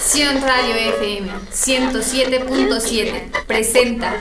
[0.00, 4.20] Sion Radio FM 107.7 presenta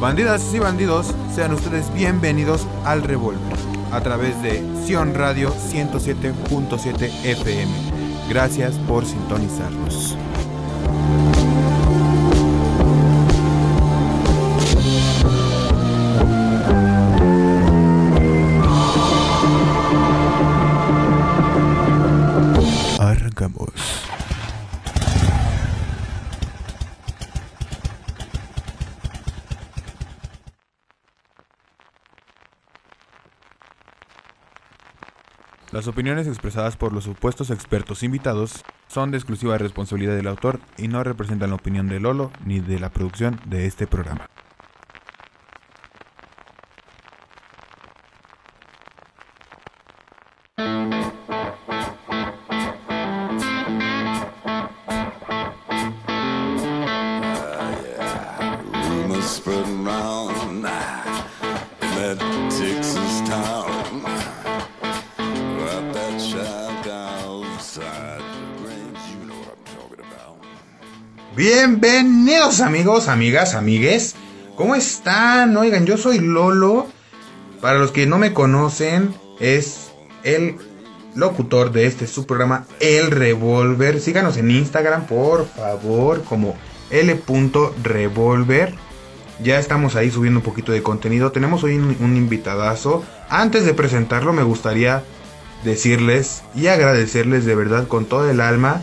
[0.00, 3.58] Bandidas y bandidos, sean ustedes bienvenidos al Revolver
[3.92, 7.89] a través de Sion Radio 107.7 FM.
[8.30, 10.16] Gracias por sintonizarnos.
[35.80, 40.88] Las opiniones expresadas por los supuestos expertos invitados son de exclusiva responsabilidad del autor y
[40.88, 44.28] no representan la opinión de Lolo ni de la producción de este programa.
[71.40, 74.14] Bienvenidos amigos, amigas, amigues.
[74.56, 75.56] ¿Cómo están?
[75.56, 76.86] Oigan, yo soy Lolo.
[77.62, 79.90] Para los que no me conocen, es
[80.22, 80.56] el
[81.14, 84.02] locutor de este su programa El Revolver.
[84.02, 86.56] Síganos en Instagram, por favor, como
[86.90, 88.74] L.Revolver.
[89.42, 91.32] Ya estamos ahí subiendo un poquito de contenido.
[91.32, 93.02] Tenemos hoy un, un invitadazo.
[93.30, 95.04] Antes de presentarlo, me gustaría
[95.64, 98.82] decirles y agradecerles de verdad con todo el alma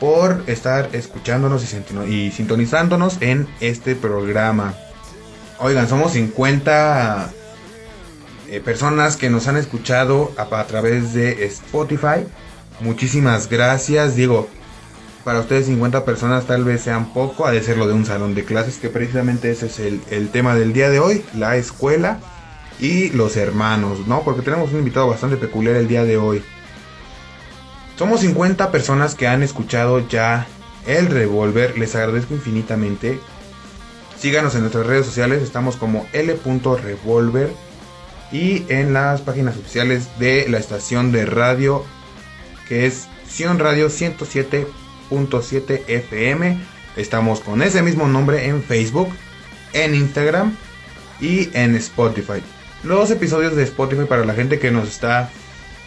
[0.00, 1.64] por estar escuchándonos
[2.08, 4.74] y, sintonizándonos en este programa.
[5.58, 7.32] Oigan, somos 50
[8.48, 12.26] eh, personas que nos han escuchado a, a través de Spotify.
[12.80, 14.16] Muchísimas gracias.
[14.16, 14.48] Digo,
[15.24, 18.34] para ustedes 50 personas tal vez sean poco, ha de ser lo de un salón
[18.34, 22.20] de clases, que precisamente ese es el, el tema del día de hoy, la escuela
[22.78, 24.22] y los hermanos, ¿no?
[24.22, 26.44] Porque tenemos un invitado bastante peculiar el día de hoy.
[27.96, 30.46] Somos 50 personas que han escuchado ya
[30.86, 31.78] el revólver.
[31.78, 33.18] Les agradezco infinitamente.
[34.18, 35.42] Síganos en nuestras redes sociales.
[35.42, 37.50] Estamos como L.revolver.
[38.30, 41.84] Y en las páginas oficiales de la estación de radio.
[42.68, 46.60] Que es Sion Radio 107.7 FM.
[46.96, 49.08] Estamos con ese mismo nombre en Facebook.
[49.72, 50.54] En Instagram.
[51.18, 52.42] Y en Spotify.
[52.84, 55.30] Los episodios de Spotify para la gente que nos está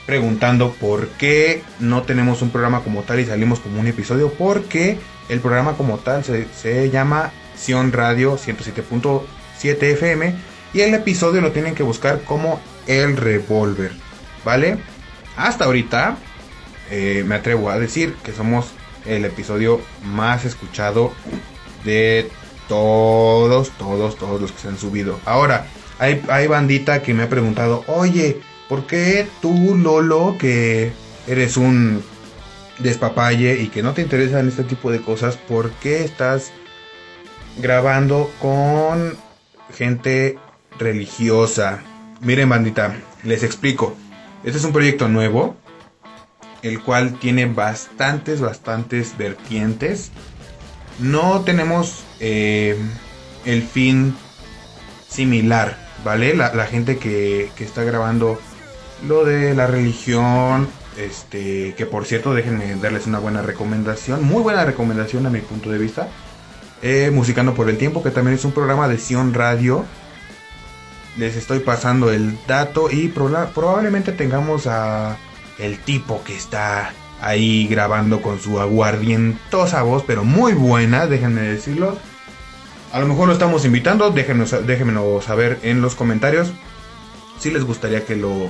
[0.10, 4.34] preguntando por qué no tenemos un programa como tal y salimos como un episodio.
[4.34, 4.98] Porque
[5.30, 10.34] el programa como tal se, se llama Sion Radio 107.7 FM.
[10.74, 13.92] Y el episodio lo tienen que buscar como El Revolver.
[14.44, 14.80] ¿Vale?
[15.38, 16.18] Hasta ahorita
[16.90, 18.72] eh, me atrevo a decir que somos
[19.06, 21.14] el episodio más escuchado
[21.86, 22.32] de
[22.68, 25.20] todos, todos, todos los que se han subido.
[25.26, 25.68] Ahora,
[26.00, 30.94] hay, hay bandita que me ha preguntado, oye, ¿por qué tú, Lolo, que
[31.28, 32.02] eres un
[32.78, 36.52] despapalle y que no te interesan este tipo de cosas, ¿por qué estás
[37.58, 39.18] grabando con
[39.76, 40.38] gente
[40.78, 41.82] religiosa?
[42.22, 43.98] Miren, bandita, les explico.
[44.44, 45.58] Este es un proyecto nuevo,
[46.62, 50.12] el cual tiene bastantes, bastantes vertientes.
[51.00, 52.78] No tenemos eh,
[53.46, 54.16] el fin
[55.08, 56.36] similar, ¿vale?
[56.36, 58.40] La, gente que está grabando
[59.08, 60.68] lo de la religión,
[60.98, 65.70] este, que por cierto, déjenme darles una buena recomendación, muy buena recomendación a mi punto
[65.72, 66.10] de vista.
[66.82, 69.86] Eh, Musicando por el Tiempo, que también es un programa de Sion Radio.
[71.18, 75.18] Les estoy pasando el dato y proba- probablemente tengamos a
[75.58, 81.98] el tipo que está ahí grabando con su aguardientosa voz, pero muy buena, déjenme decirlo.
[82.94, 86.54] A lo mejor lo estamos invitando, déjenos, déjenmelo saber en los comentarios
[87.40, 88.48] si les gustaría que lo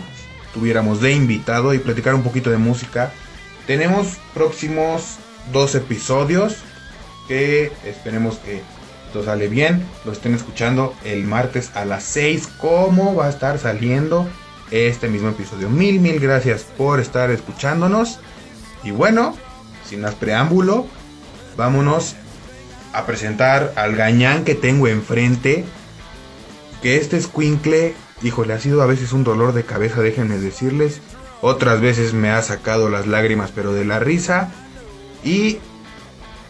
[0.54, 3.12] tuviéramos de invitado y platicar un poquito de música.
[3.68, 5.18] Tenemos próximos
[5.52, 6.58] dos episodios
[7.28, 8.62] que esperemos que
[9.08, 13.58] esto sale bien, lo estén escuchando el martes a las 6, cómo va a estar
[13.58, 14.28] saliendo
[14.72, 15.70] este mismo episodio.
[15.70, 18.20] Mil, mil gracias por estar escuchándonos.
[18.84, 19.36] Y bueno,
[19.88, 20.86] sin más preámbulo,
[21.58, 22.16] vámonos
[22.94, 25.66] a presentar al gañán que tengo enfrente.
[26.84, 31.02] Que este squinkle, híjole, ha sido a veces un dolor de cabeza, déjenme decirles.
[31.42, 34.52] Otras veces me ha sacado las lágrimas, pero de la risa.
[35.24, 35.60] Y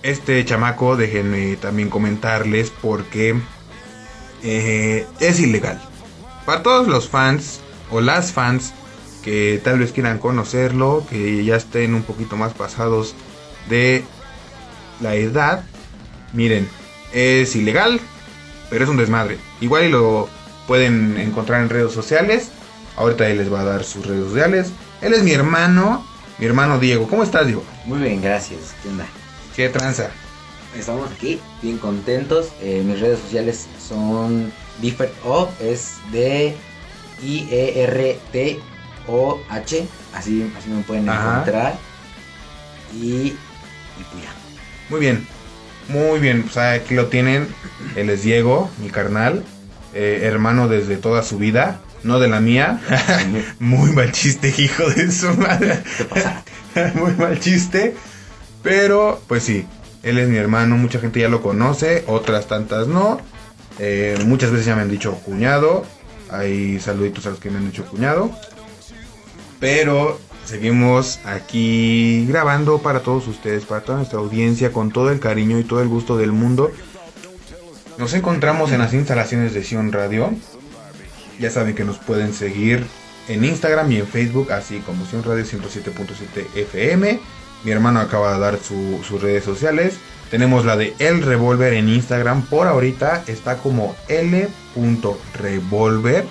[0.03, 3.35] este chamaco, déjenme también comentarles porque
[4.43, 5.81] eh, es ilegal.
[6.45, 7.59] Para todos los fans
[7.91, 8.73] o las fans
[9.23, 13.13] que tal vez quieran conocerlo, que ya estén un poquito más pasados
[13.69, 14.03] de
[15.01, 15.63] la edad,
[16.33, 16.67] miren,
[17.13, 17.99] es ilegal,
[18.69, 19.37] pero es un desmadre.
[19.61, 20.29] Igual y lo
[20.69, 22.49] pueden encontrar en redes sociales.
[22.95, 24.71] Ahorita él les va a dar sus redes sociales.
[25.01, 26.05] Él es mi hermano,
[26.37, 27.07] mi hermano Diego.
[27.07, 27.63] ¿Cómo estás, Diego?
[27.85, 28.75] Muy bien, gracias.
[28.83, 29.07] ¿Qué onda?
[29.55, 30.11] ¿Qué tranza?
[30.77, 32.49] Estamos aquí, bien contentos.
[32.61, 36.55] Eh, mis redes sociales son Differt O, es de
[37.23, 38.61] I-E-R-T-O-H.
[40.13, 41.31] Así, así me pueden Ajá.
[41.31, 41.79] encontrar.
[42.93, 43.37] Y, y
[44.11, 44.31] pues ya.
[44.91, 45.27] Muy bien,
[45.87, 46.43] muy bien.
[46.43, 47.47] Pues aquí lo tienen.
[47.95, 49.43] Él es Diego, mi carnal.
[49.93, 51.79] Eh, hermano desde toda su vida.
[52.03, 52.79] No de la mía.
[53.59, 55.83] muy mal chiste, hijo de su madre.
[56.95, 57.95] Muy mal chiste.
[58.63, 59.65] Pero, pues sí,
[60.03, 60.77] él es mi hermano.
[60.77, 63.19] Mucha gente ya lo conoce, otras tantas no.
[63.79, 65.83] Eh, muchas veces ya me han dicho cuñado.
[66.29, 68.31] Hay saluditos a los que me han dicho cuñado.
[69.59, 75.59] Pero seguimos aquí grabando para todos ustedes, para toda nuestra audiencia, con todo el cariño
[75.59, 76.71] y todo el gusto del mundo.
[77.99, 80.33] Nos encontramos en las instalaciones de Sion Radio.
[81.39, 82.85] Ya saben que nos pueden seguir
[83.27, 87.19] en Instagram y en Facebook, así como Sion Radio 107.7 FM.
[87.65, 89.95] Mi hermano acaba de dar su- sus redes sociales.
[90.31, 92.43] Tenemos la de El Revolver en Instagram.
[92.43, 96.25] Por ahorita está como L.revolver.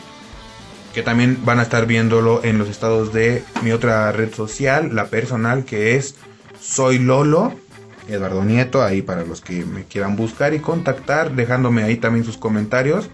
[0.95, 5.07] Que también van a estar viéndolo en los estados de mi otra red social, la
[5.09, 6.15] personal, que es
[6.61, 7.53] Soy Lolo.
[8.09, 12.37] Eduardo Nieto, ahí para los que me quieran buscar y contactar, dejándome ahí también sus
[12.37, 13.11] comentarios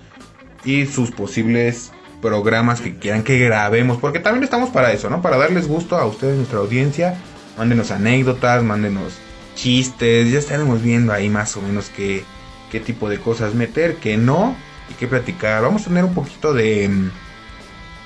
[0.64, 1.92] y sus posibles
[2.22, 5.20] programas que quieran que grabemos, porque también estamos para eso, ¿no?
[5.20, 7.16] Para darles gusto a ustedes, nuestra audiencia.
[7.58, 9.18] Mándenos anécdotas, mándenos
[9.54, 12.24] chistes, ya estaremos viendo ahí más o menos qué,
[12.72, 14.56] qué tipo de cosas meter, qué no,
[14.90, 15.62] y qué platicar.
[15.62, 17.10] Vamos a tener un poquito de mm,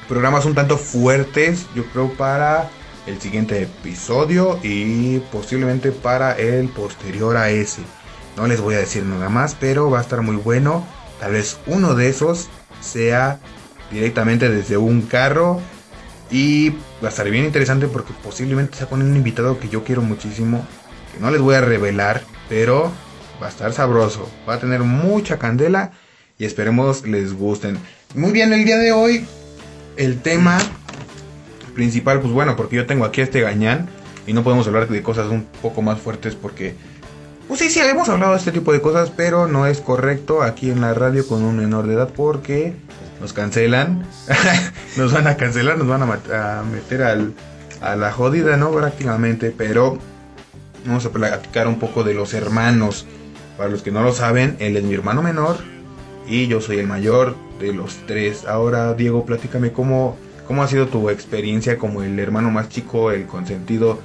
[0.08, 2.70] programas un tanto fuertes, yo creo, para
[3.08, 7.81] el siguiente episodio y posiblemente para el posterior a ese.
[8.37, 10.87] No les voy a decir nada más, pero va a estar muy bueno.
[11.19, 12.49] Tal vez uno de esos
[12.81, 13.40] sea
[13.90, 15.60] directamente desde un carro.
[16.31, 16.70] Y
[17.02, 20.66] va a estar bien interesante porque posiblemente sea con un invitado que yo quiero muchísimo.
[21.12, 22.93] Que no les voy a revelar, pero
[23.43, 24.31] va a estar sabroso.
[24.46, 25.93] Va a tener mucha candela
[26.37, 27.78] y esperemos les gusten.
[28.14, 29.26] Muy bien, el día de hoy
[29.96, 30.58] el tema
[31.78, 33.88] principal, pues bueno, porque yo tengo aquí a este gañán
[34.26, 36.75] y no podemos hablar de cosas un poco más fuertes porque,
[37.46, 40.72] pues sí, sí, hemos hablado de este tipo de cosas, pero no es correcto aquí
[40.72, 42.75] en la radio con un menor de edad porque
[43.20, 44.04] nos cancelan,
[44.96, 47.32] nos van a cancelar, nos van a, meter al,
[47.81, 48.72] a la jodida, ¿no?
[48.72, 49.98] Prácticamente, pero
[50.84, 53.06] vamos a platicar un poco de los hermanos.
[53.56, 55.58] Para los que no lo saben, él es mi hermano menor
[56.26, 58.46] y yo soy el mayor de los tres.
[58.46, 60.16] Ahora, Diego, platícame cómo,
[60.48, 64.00] cómo ha sido tu experiencia como el hermano más chico, el consentido.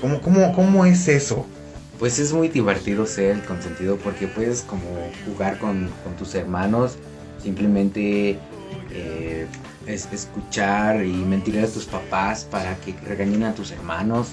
[0.00, 1.46] ¿Cómo, cómo, cómo es eso?
[1.98, 4.86] Pues es muy divertido ser el consentido porque puedes como
[5.26, 6.96] jugar con, con tus hermanos,
[7.42, 8.38] simplemente
[8.92, 9.46] eh,
[9.86, 14.28] es- escuchar y mentirle a tus papás para que regañen a tus hermanos.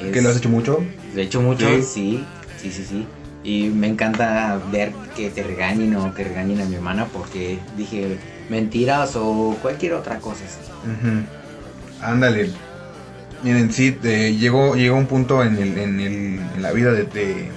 [0.00, 0.82] Es- ¿Que lo has hecho mucho?
[1.14, 1.82] De hecho mucho, Sí.
[1.82, 2.24] sí,
[2.60, 3.06] sí, sí, sí.
[3.44, 8.18] Y me encanta ver que te regañen o que regañen a mi hermana porque dije
[8.48, 10.44] mentiras o cualquier otra cosa.
[12.02, 12.50] Ándale.
[13.42, 17.50] Miren, sí, llegó, llegó un punto en, el, en, el- en la vida de, de-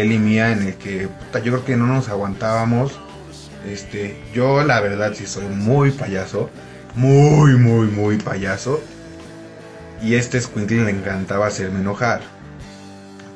[0.00, 2.92] él y mía en el que puta, yo creo que no nos aguantábamos.
[3.68, 6.50] Este, yo la verdad sí soy muy payaso.
[6.94, 8.80] Muy, muy, muy payaso.
[10.02, 12.20] Y este escuincle le encantaba hacerme enojar.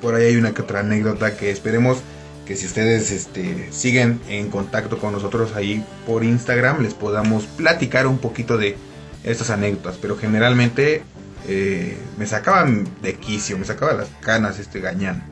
[0.03, 1.99] Por ahí hay una que otra anécdota que esperemos
[2.47, 8.07] que si ustedes este, siguen en contacto con nosotros ahí por Instagram les podamos platicar
[8.07, 8.77] un poquito de
[9.25, 9.97] estas anécdotas.
[10.01, 11.03] Pero generalmente
[11.49, 15.25] eh, me sacaban de quicio, me sacaba las canas este gañán.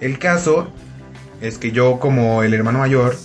[0.00, 0.70] El caso
[1.40, 3.16] es que yo como el hermano mayor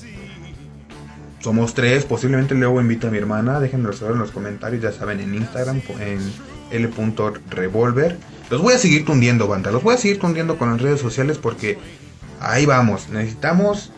[1.40, 5.20] somos tres, posiblemente luego invito a mi hermana, déjenlo saber en los comentarios, ya saben,
[5.20, 6.20] en Instagram, en
[6.72, 8.18] l.revolver.
[8.50, 11.38] Los voy a seguir tundiendo, banda, los voy a seguir tundiendo con las redes sociales
[11.38, 11.78] porque
[12.44, 13.92] ahí vamos, necesitamos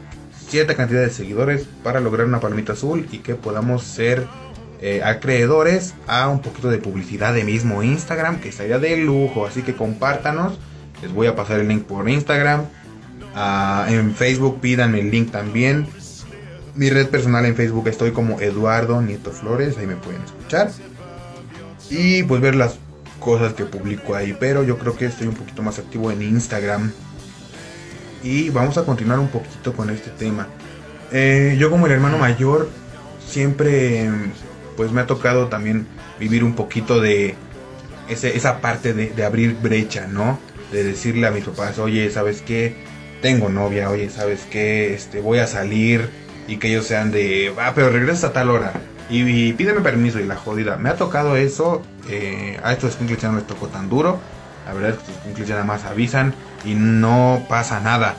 [0.48, 4.26] cierta cantidad de seguidores para lograr una palmita azul y que podamos ser
[4.82, 9.64] eh, acreedores a un poquito de publicidad de mismo Instagram, que estaría de lujo, así
[9.64, 10.60] que compártanos,
[11.02, 12.66] les voy a pasar el link por Instagram,
[13.36, 15.88] Ah, en Facebook pídanme el link también.
[16.74, 20.72] Mi red personal en Facebook estoy como Eduardo Nieto Flores, ahí me pueden escuchar.
[21.90, 22.78] Y pues ver las
[23.20, 26.92] cosas que publico ahí, pero yo creo que estoy un poquito más activo en Instagram.
[28.26, 30.48] Y vamos a continuar un poquito con este tema.
[31.12, 32.68] Eh, yo como el hermano mayor
[33.26, 34.10] siempre
[34.76, 35.86] pues me ha tocado también
[36.20, 37.36] vivir un poquito de
[38.10, 40.40] ese- esa parte de, abrir brecha, ¿no?
[40.72, 42.76] De decirle a mis papás, oye, ¿sabes qué?
[43.22, 44.94] Tengo novia, oye, ¿sabes qué?
[44.94, 46.10] Este, voy a salir
[46.48, 48.74] y que ellos sean de, ah, pero regresa a tal hora.
[49.10, 50.78] Y, pídeme permiso y la jodida.
[50.78, 51.82] Me ha tocado eso.
[52.10, 54.20] eh, a estos squinkles ya no les tocó tan duro.
[54.68, 56.34] La verdad es que estos ya nada más avisan
[56.66, 58.16] y no pasa nada.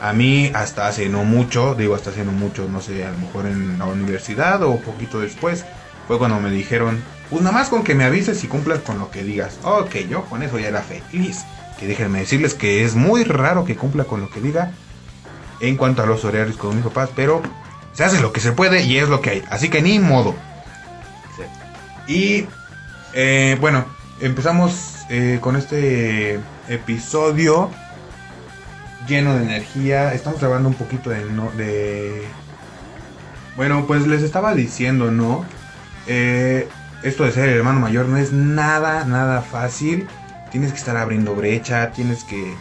[0.00, 3.18] A mí hasta hace no mucho, digo hasta hace no mucho, no sé, a lo
[3.18, 5.64] mejor en la universidad o poquito después,
[6.06, 9.10] fue cuando me dijeron, pues nada más con que me avises y cumplas con lo
[9.10, 9.58] que digas.
[9.64, 11.44] Ok, yo con eso ya era feliz.
[11.78, 14.72] Que déjenme decirles que es muy raro que cumpla con lo que diga
[15.60, 17.42] en cuanto a los horarios con mis papás, pero
[17.92, 19.44] se hace lo que se puede y es lo que hay.
[19.50, 20.34] Así que ni modo.
[22.06, 22.46] Y
[23.12, 23.84] eh, bueno,
[24.20, 27.70] empezamos eh, con este episodio
[29.08, 30.14] lleno de energía.
[30.14, 31.24] Estamos grabando un poquito de...
[31.24, 32.22] no- de...
[33.56, 35.44] Bueno, pues les estaba diciendo, ¿no?
[36.06, 36.68] Eh,
[37.02, 40.06] esto de ser el hermano mayor no es nada, nada fácil.
[40.52, 42.54] Tienes que estar abriendo brecha, tienes que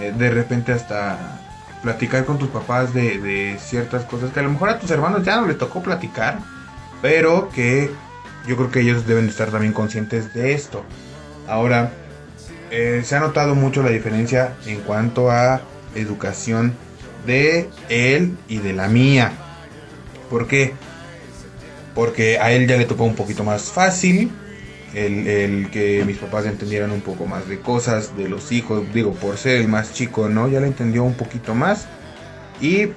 [0.00, 1.40] eh, de repente hasta
[1.82, 5.36] platicar con tus papás de, ciertas cosas que a lo mejor a tus hermanos ya
[5.36, 6.38] no les tocó platicar,
[7.02, 7.90] pero que
[8.46, 10.82] yo creo que ellos deben de estar también conscientes de esto.
[11.46, 11.90] Ahora,
[12.70, 15.60] eh, se ha notado mucho la diferencia en cuanto a
[15.94, 16.74] educación
[17.26, 19.32] de él y de la mía.
[20.30, 20.74] ¿Por qué?
[21.94, 24.30] Porque a él ya le tocó un poquito más fácil.
[24.94, 29.12] El, el que mis papás entendieran un poco más de cosas, de los hijos, digo,
[29.12, 30.46] por ser el más chico, ¿no?
[30.46, 31.86] Ya le entendió un poquito más.
[32.60, 32.90] Y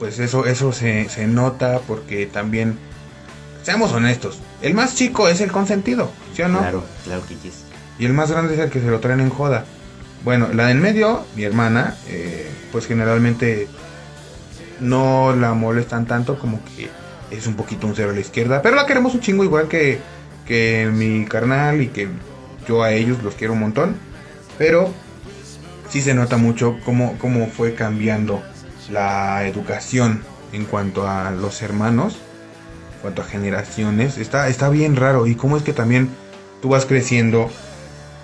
[0.00, 2.76] pues eso, eso se, se nota porque también,
[3.62, 6.58] seamos honestos, el más chico es el consentido, ¿sí o no?
[6.58, 7.64] Claro, claro que yes.
[8.00, 9.64] Y el más grande es el que se lo traen en joda.
[10.24, 13.68] Bueno, la de en medio, mi hermana, eh, pues generalmente
[14.80, 16.88] no la molestan tanto como que
[17.30, 18.62] es un poquito un cero a la izquierda.
[18.62, 20.00] Pero la queremos un chingo igual que,
[20.46, 22.08] que mi carnal y que
[22.66, 23.96] yo a ellos los quiero un montón.
[24.56, 24.90] Pero
[25.90, 28.42] sí se nota mucho cómo, cómo fue cambiando
[28.90, 32.14] la educación en cuanto a los hermanos,
[32.94, 34.16] en cuanto a generaciones.
[34.16, 35.26] Está, está bien raro.
[35.26, 36.08] Y cómo es que también
[36.62, 37.50] tú vas creciendo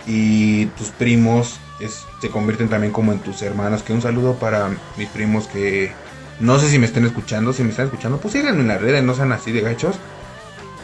[0.07, 3.83] y tus primos se convierten también como en tus hermanos.
[3.83, 5.93] Que un saludo para mis primos que
[6.41, 7.53] no sé si me estén escuchando.
[7.53, 9.97] Si me están escuchando, pues síganme en las redes, no sean así de gachos.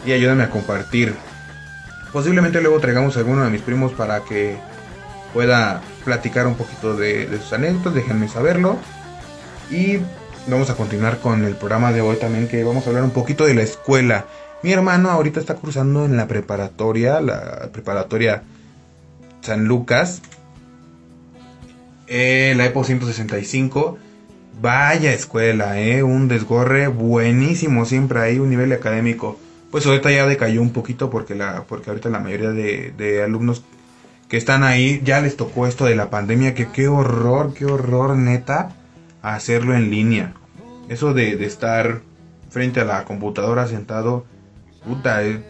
[0.05, 1.15] Y ayúdenme a compartir.
[2.13, 4.57] Posiblemente luego traigamos a alguno de mis primos para que
[5.33, 7.93] pueda platicar un poquito de, de sus anécdotas.
[7.93, 8.77] Déjenme saberlo.
[9.69, 9.99] Y
[10.47, 13.45] vamos a continuar con el programa de hoy también que vamos a hablar un poquito
[13.45, 14.25] de la escuela.
[14.63, 18.43] Mi hermano ahorita está cursando en la preparatoria, la preparatoria
[19.41, 20.21] San Lucas,
[22.07, 23.97] eh, la EPO 165.
[24.59, 29.39] Vaya escuela, eh, un desgorre buenísimo siempre ahí, un nivel académico.
[29.69, 33.63] Pues ahorita ya decayó un poquito porque la, porque ahorita la mayoría de, de alumnos
[34.29, 38.15] que están ahí ya les tocó esto de la pandemia, que qué horror, qué horror
[38.15, 38.75] neta
[39.21, 40.33] hacerlo en línea.
[40.89, 42.01] Eso de, de estar
[42.49, 44.25] frente a la computadora sentado,
[44.85, 45.43] puta, eh,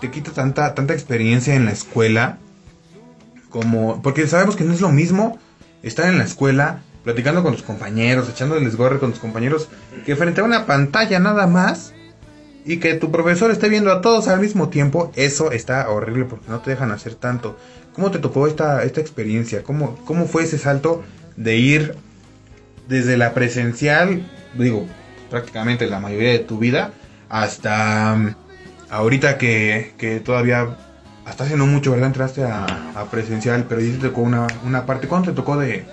[0.00, 2.38] te quita tanta, tanta experiencia en la escuela
[3.50, 5.38] como, porque sabemos que no es lo mismo
[5.82, 9.68] estar en la escuela platicando con tus compañeros, echándoles gorre con tus compañeros,
[10.04, 11.94] que frente a una pantalla nada más
[12.64, 16.48] y que tu profesor esté viendo a todos al mismo tiempo, eso está horrible porque
[16.48, 17.56] no te dejan hacer tanto.
[17.94, 19.62] ¿Cómo te tocó esta, esta experiencia?
[19.62, 21.02] ¿Cómo, ¿Cómo fue ese salto
[21.36, 21.94] de ir
[22.88, 24.86] desde la presencial, digo,
[25.30, 26.92] prácticamente la mayoría de tu vida,
[27.28, 28.34] hasta mm,
[28.90, 30.76] ahorita que, que todavía,
[31.30, 32.08] hasta hace no mucho, ¿verdad?
[32.08, 35.06] Entraste a, a presencial, pero ya te tocó una, una parte.
[35.06, 35.84] ¿Cuánto te tocó de,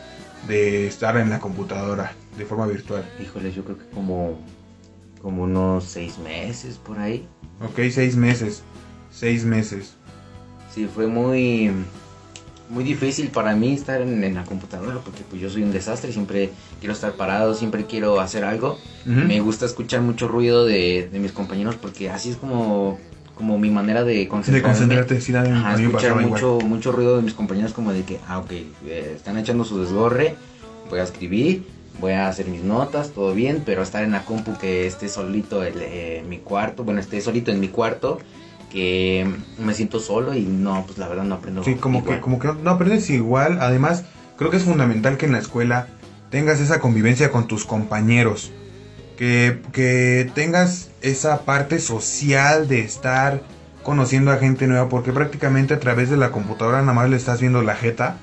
[0.48, 3.06] de estar en la computadora de forma virtual?
[3.24, 4.40] Híjole, yo creo que como,
[5.22, 7.28] como unos seis meses por ahí.
[7.62, 8.64] Ok, seis meses.
[9.12, 9.94] Seis meses.
[10.74, 11.72] Sí, fue muy,
[12.70, 16.12] muy difícil para mí estar en, en la computadora porque pues yo soy un desastre,
[16.12, 18.80] siempre quiero estar parado, siempre quiero hacer algo.
[19.06, 23.00] Me gusta escuchar mucho ruido de, de mis compañeros porque así es como,
[23.38, 24.68] como mi manera de De concentrarme.
[24.70, 26.42] concentrarte, sí, mí- Ajá, escuchar pasaba igual.
[26.42, 29.80] mucho, mucho ruido de mis compañeros como de que, ah, ok, eh, están echando su
[29.80, 30.36] desgorre,
[30.90, 31.64] voy a escribir,
[32.00, 35.64] voy a hacer mis notas, todo bien, pero estar en la compu que esté solito
[35.64, 38.20] el, eh, en mi cuarto, bueno, esté solito en mi cuarto,
[38.72, 39.26] que
[39.58, 41.64] me siento solo y no, pues la verdad no aprendo.
[41.64, 42.16] Sí, como igual.
[42.18, 43.60] que, como que no aprendes igual.
[43.62, 44.04] Además,
[44.38, 45.88] creo que es fundamental que en la escuela
[46.32, 48.52] tengas esa convivencia con tus compañeros.
[49.16, 53.42] Que, que tengas esa parte social de estar
[53.84, 54.90] conociendo a gente nueva.
[54.90, 58.18] Porque prácticamente a través de la computadora nada más le estás viendo la jeta.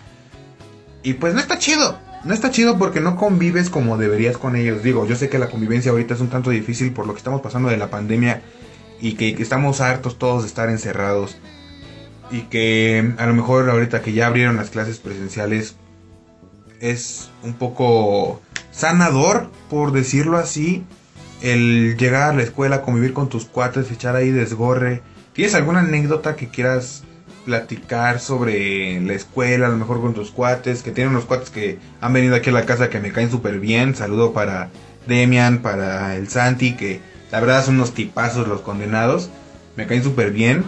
[1.03, 1.99] Y pues no está chido.
[2.25, 4.83] no está chido porque no convives como deberías con ellos.
[4.83, 7.41] Digo, yo sé que la convivencia ahorita es un tanto difícil por lo que estamos
[7.41, 8.43] pasando de la pandemia
[9.01, 11.37] y que, estamos hartos todos de estar encerrados.
[12.31, 15.77] Y que a lo mejor ahorita que ya abrieron las clases presenciales
[16.81, 18.41] es un poco
[18.71, 20.85] sanador, por decirlo así,
[21.45, 25.03] el llegar a la escuela, convivir con tus cuates, echar ahí desgorre.
[25.35, 27.05] ¿Tienes alguna anécdota que quieras
[27.45, 30.83] platicar sobre la escuela, a lo mejor con tus cuates?
[30.83, 33.61] Que tienen unos cuates que han venido aquí a la casa que me caen súper
[33.61, 33.95] bien.
[33.95, 34.71] Saludo para
[35.07, 39.29] Demian, para el Santi, que la verdad son unos tipazos los condenados.
[39.77, 40.65] Me caen súper bien.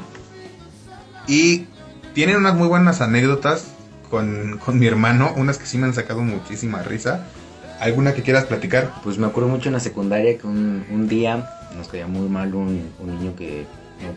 [1.26, 1.68] Y
[2.12, 3.68] tienen unas muy buenas anécdotas
[4.10, 7.26] con, con mi hermano, unas que sí me han sacado muchísima risa.
[7.80, 8.92] ¿Alguna que quieras platicar?
[9.04, 12.54] Pues me acuerdo mucho en la secundaria que un, un día nos caía muy mal
[12.54, 13.66] un, un niño que
[14.00, 14.14] no,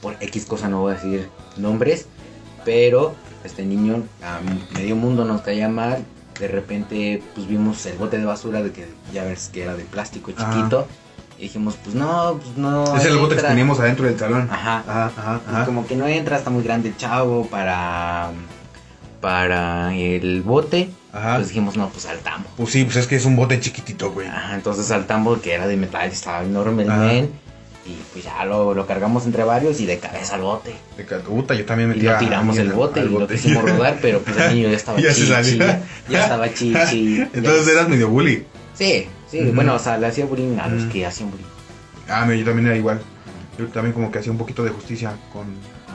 [0.00, 2.06] por X cosa no voy a decir nombres,
[2.64, 4.40] pero este niño a
[4.74, 6.04] medio mundo nos caía mal.
[6.38, 9.84] De repente pues vimos el bote de basura de que ya ves que era de
[9.84, 10.86] plástico chiquito.
[11.38, 12.96] Y dijimos, pues no, pues no.
[12.96, 14.48] es el bote que teníamos adentro del salón.
[14.50, 14.84] Ajá.
[14.86, 15.64] Ajá, ajá, ajá.
[15.64, 18.30] como que no entra, está muy grande el chavo para
[19.22, 20.90] para el bote.
[21.14, 21.36] Ajá.
[21.36, 22.48] Pues dijimos, no, pues saltamos.
[22.56, 24.26] Pues sí, pues es que es un bote chiquitito, güey.
[24.28, 27.30] Ajá, entonces saltamos que era de metal, estaba enorme el men.
[27.84, 30.72] Y pues ya lo, lo cargamos entre varios y de cabeza al bote.
[30.96, 34.20] De Calcuta, yo también Y metía lo tiramos el bote y lo quisimos rodar, pero
[34.20, 35.26] pues el niño ya estaba Ya se chichi.
[35.32, 35.58] salió.
[35.66, 37.16] Ya, ya estaba chichi.
[37.18, 38.44] ya- Entonces eras medio bully.
[38.74, 41.44] Sí, sí, bueno, o sea, le hacía bullying a los que hacían bullying.
[42.08, 43.00] Ah, mira, yo también era igual.
[43.58, 45.46] Yo también como que hacía un poquito de justicia con,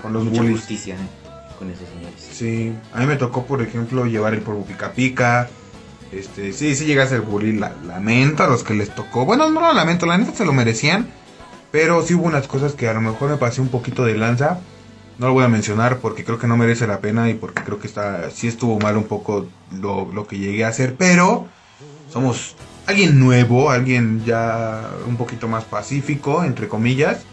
[0.01, 0.59] con los Mucha bullies.
[0.59, 1.26] justicia ¿eh?
[1.57, 1.73] Con.
[2.17, 5.49] Sí, a mí me tocó, por ejemplo, llevar el polvo pica pica.
[6.11, 9.25] Este, sí, sí llegas a ser bully, la, lamento a los que les tocó.
[9.25, 11.09] Bueno, no lo lamento, la neta se lo merecían.
[11.71, 14.59] Pero sí hubo unas cosas que a lo mejor me pasé un poquito de lanza.
[15.17, 17.79] No lo voy a mencionar porque creo que no merece la pena y porque creo
[17.79, 19.47] que está, sí estuvo mal un poco
[19.79, 20.95] lo, lo que llegué a hacer.
[20.95, 21.47] Pero
[22.09, 27.25] somos alguien nuevo, alguien ya un poquito más pacífico, entre comillas.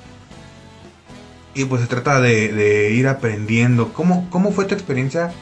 [1.55, 3.93] Y pues se trata de, ir aprendiendo.
[3.93, 5.33] ¿Cómo, ¿Cómo fue tu experiencia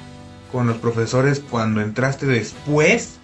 [0.51, 3.19] con los profesores cuando entraste después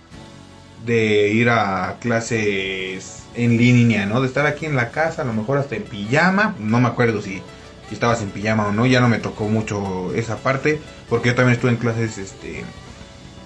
[0.87, 4.21] de ir a clases en línea, ¿no?
[4.21, 6.55] De estar aquí en la casa, a lo mejor hasta en pijama.
[6.59, 7.43] No me acuerdo si,
[7.89, 8.87] si estabas en pijama o no.
[8.87, 10.81] Ya no me tocó mucho esa parte.
[11.11, 12.65] Porque yo también estuve en clases este,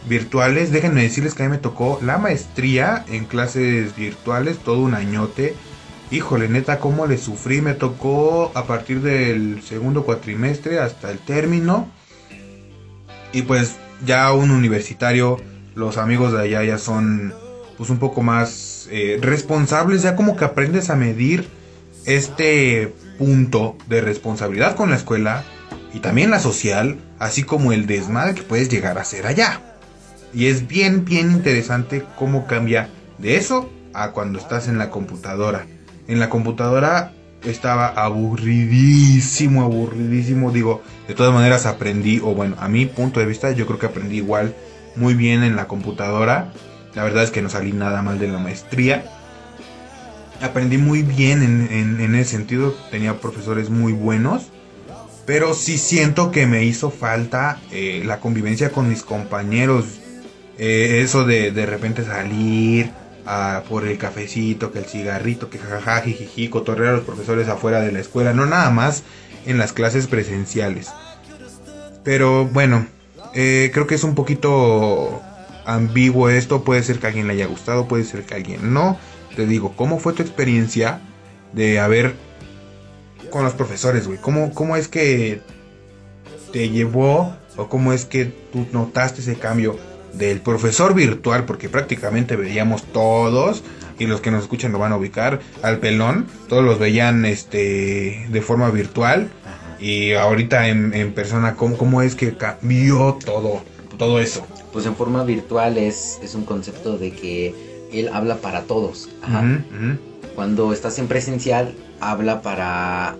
[0.09, 0.71] virtuales.
[0.71, 4.59] Déjenme decirles que a mí me tocó la maestría en clases virtuales.
[4.59, 5.57] Todo un añote.
[6.13, 7.63] Híjole, neta, cómo le sufrí.
[7.63, 11.89] Me tocó a partir del segundo cuatrimestre hasta el término.
[13.33, 15.41] Y pues ya un universitario,
[15.75, 17.33] los amigos de allá ya son
[17.79, 20.03] pues un poco más eh, responsables.
[20.03, 21.49] Ya como que aprendes a medir
[22.05, 25.45] este punto de responsabilidad con la escuela
[25.95, 29.63] y también la social, así como el desmadre que puedes llegar a ser allá.
[30.35, 35.67] Y es bien, bien interesante cómo cambia de eso a cuando estás en la computadora.
[36.13, 37.11] En la computadora
[37.43, 40.53] estaba aburridísimo, aburridísimo.
[40.53, 43.87] Digo, de todas maneras aprendí, o bueno, a mi punto de vista, yo creo que
[43.87, 44.55] aprendí igual
[44.95, 46.53] muy bien en la computadora.
[46.95, 49.05] La verdad es que no salí nada mal de la maestría.
[50.43, 54.49] Aprendí muy bien en, en- ese sentido, tenía profesores muy buenos.
[55.25, 59.87] Pero sí siento que me hizo falta eh, la convivencia con mis compañeros.
[60.59, 62.91] Eh, eso de de repente salir
[63.27, 67.81] a por el cafecito, que el cigarrito, que jajaja, jijiji, cotorrear a los profesores afuera
[67.81, 69.03] de la escuela, no nada más
[69.47, 70.91] en las clases presenciales.
[72.05, 72.87] Pero bueno,
[73.35, 75.23] eh, creo que es un poquito
[75.65, 78.73] ambiguo esto, puede ser que a alguien le haya gustado, puede ser que a alguien
[78.73, 78.99] no.
[79.37, 81.01] Te digo, ¿cómo fue tu experiencia
[81.53, 82.15] de haber
[83.31, 84.19] con los profesores, güey?
[84.19, 85.41] ¿Cómo, ¿Cómo es que
[86.53, 89.77] te llevó o cómo es que tú notaste ese cambio
[90.15, 91.45] del profesor virtual?
[91.45, 93.63] Porque prácticamente veíamos todos
[93.99, 98.27] y los que nos escuchan lo van a ubicar al pelón, todos los veían este
[98.29, 99.31] de forma virtual
[99.79, 103.63] y ahorita en, en persona, ¿cómo, ¿cómo es que cambió todo,
[103.99, 104.47] todo eso?
[104.73, 107.55] Pues en forma virtual es, es un concepto de que
[107.93, 109.09] él habla para todos.
[109.23, 109.45] Ajá.
[110.35, 113.17] Cuando estás en presencial, habla para,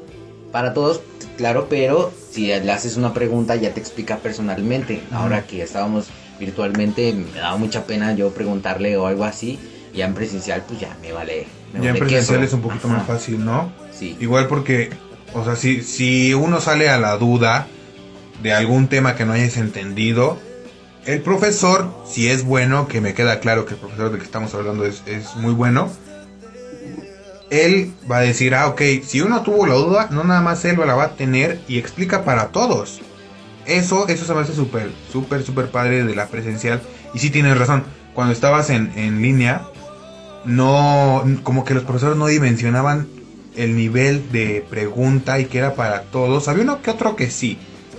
[0.51, 1.03] para todos,
[1.37, 5.03] claro, pero si le haces una pregunta ya te explica personalmente.
[5.11, 9.59] Ahora que estábamos virtualmente, me daba mucha pena yo preguntarle o algo así.
[9.95, 11.47] Ya en presencial, pues ya me vale.
[11.73, 12.49] Me Ya en presencial queso.
[12.49, 13.73] es un poquito Ajá, más fácil, ¿no?
[13.93, 14.17] Sí.
[14.21, 14.91] Igual porque,
[15.35, 17.67] o sea, si, si uno sale a la duda
[18.43, 20.39] de algún tema que no hayas entendido,
[21.05, 24.55] el profesor, si es bueno, que me queda claro que el profesor del que estamos
[24.55, 25.91] hablando es, es muy bueno,
[27.51, 30.79] él va a decir, ah, ok, si uno tuvo la duda, no nada más él
[30.79, 33.01] la va a tener y explica para todos.
[33.67, 36.81] Eso, eso se me hace súper, súper, súper padre de la presencial.
[37.15, 39.63] Y sí tienes razón, cuando estabas en, en línea,
[40.45, 43.09] no, como que los profesores no dimensionaban
[43.57, 46.49] el nivel de pregunta y que era para todos.
[46.49, 47.59] Había uno que otro que sí.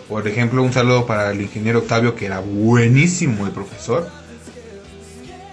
[0.10, 4.08] Por ejemplo, un saludo para el ingeniero Octavio, que era buenísimo el profesor.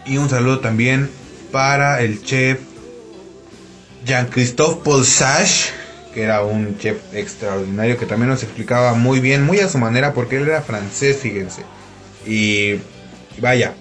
[0.07, 1.09] Y un saludo también
[1.53, 2.61] para el chef
[4.05, 5.70] Jean-Christophe Polsage,
[6.12, 10.12] que era un chef extraordinario que también nos explicaba muy bien, muy a su manera,
[10.12, 11.62] porque él era francés, fíjense.
[12.27, 12.81] Y
[13.40, 13.75] vaya,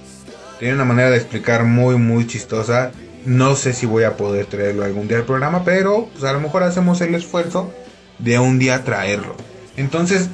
[0.60, 2.92] tiene una manera de explicar muy, muy chistosa.
[3.26, 6.40] No sé si voy a poder traerlo algún día al programa, pero pues a lo
[6.40, 7.74] mejor hacemos el esfuerzo
[8.20, 9.36] de un día traerlo.
[9.76, 10.30] Entonces,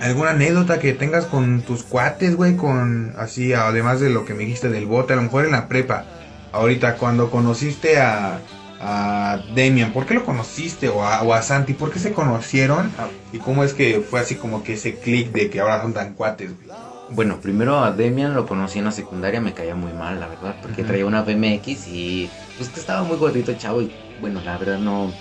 [0.00, 2.56] ¿alguna anécdota que tengas con tus cuates, güey?
[2.56, 5.68] Con así, además de lo que me dijiste del bote, a lo mejor en la
[5.68, 6.04] prepa.
[6.52, 8.40] Ahorita, cuando conociste a,
[8.80, 10.88] a Demian, ¿por qué lo conociste?
[10.88, 12.90] O a, o a Santi, ¿por qué se conocieron?
[13.32, 16.14] ¿Y cómo es que fue así como que ese click de que ahora son tan
[16.14, 16.68] cuates, güey?
[17.10, 20.56] Bueno, primero a Demian lo conocí en la secundaria, me caía muy mal, la verdad,
[20.62, 24.78] porque traía una BMX y pues que estaba muy gordito chavo y bueno, la verdad
[24.78, 25.12] no,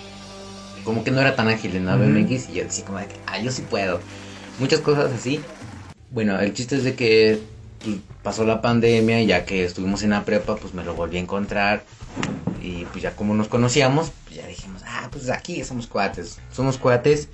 [0.83, 1.95] como que no era tan ágil en la.
[1.95, 3.99] BMX y yo decía como de que, ah, yo sí puedo.
[4.59, 5.41] Muchas cosas así.
[6.11, 7.41] Bueno, el chiste es de que
[7.83, 11.17] pues, pasó la pandemia y ya que estuvimos en la prepa, pues me lo volví
[11.17, 11.83] a encontrar
[12.61, 16.77] y pues ya como nos conocíamos, pues ya dijimos, ah, pues aquí somos cuates, somos
[16.77, 17.29] cuates.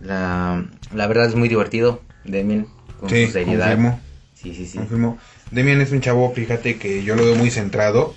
[0.00, 0.64] La,
[0.94, 2.66] la verdad es muy divertido, Demian,
[3.00, 3.66] con Sí, su seriedad.
[3.70, 4.00] confirmo.
[4.34, 4.78] Sí, sí, sí.
[4.78, 5.18] Confirmo.
[5.50, 8.14] Demian es un chavo, fíjate que yo lo veo muy centrado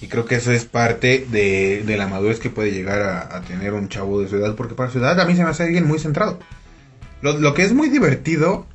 [0.00, 3.40] y creo que eso es parte de, de la madurez que puede llegar a, a
[3.42, 5.64] tener un chavo de su edad, porque para su edad a mí se me hace
[5.64, 6.38] alguien muy centrado.
[7.22, 8.66] Lo, lo que es muy divertido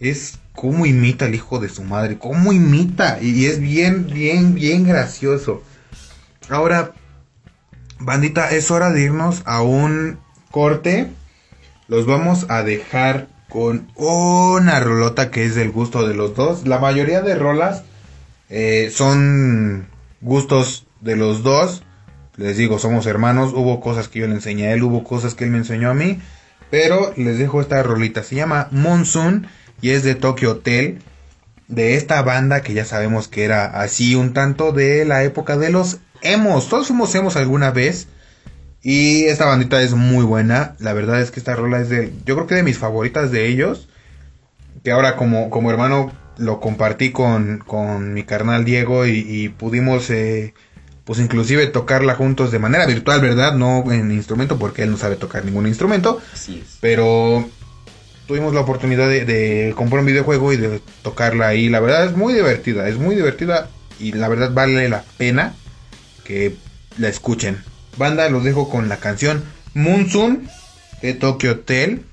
[0.00, 4.54] es cómo imita al hijo de su madre, cómo imita y, y es bien, bien,
[4.54, 5.62] bien gracioso.
[6.50, 6.94] Ahora,
[8.00, 10.18] bandita, es hora de irnos a un
[10.50, 11.06] corte.
[11.86, 16.66] Los vamos a dejar con una rolota que es del gusto de los dos.
[16.66, 17.84] La mayoría de rolas
[18.48, 19.86] eh, son
[20.20, 21.84] gustos de los dos.
[22.36, 23.52] Les digo, somos hermanos.
[23.54, 25.94] Hubo cosas que yo le enseñé a él, hubo cosas que él me enseñó a
[25.94, 26.20] mí.
[26.68, 28.24] Pero les dejo esta rolita.
[28.24, 29.46] Se llama Monsoon
[29.80, 31.00] y es de Tokyo Hotel.
[31.68, 35.70] De esta banda que ya sabemos que era así un tanto de la época de
[35.70, 36.68] los emos.
[36.68, 38.08] Todos fuimos emos alguna vez.
[38.82, 40.74] Y esta bandita es muy buena.
[40.78, 42.12] La verdad es que esta rola es de.
[42.24, 43.88] Yo creo que de mis favoritas de ellos.
[44.82, 49.06] Que ahora como, como hermano lo compartí con, con mi carnal Diego.
[49.06, 50.54] Y, y pudimos eh,
[51.04, 53.54] pues inclusive tocarla juntos de manera virtual, ¿verdad?
[53.54, 56.20] No en instrumento porque él no sabe tocar ningún instrumento.
[56.32, 56.78] Así es.
[56.80, 57.46] Pero
[58.26, 61.68] tuvimos la oportunidad de, de comprar un videojuego y de tocarla ahí.
[61.68, 65.54] La verdad es muy divertida, es muy divertida y la verdad vale la pena
[66.30, 66.54] que
[66.96, 67.60] la escuchen.
[67.98, 69.42] Banda, los dejo con la canción
[69.74, 70.48] Monsoon
[71.02, 72.04] de Tokyo Hotel.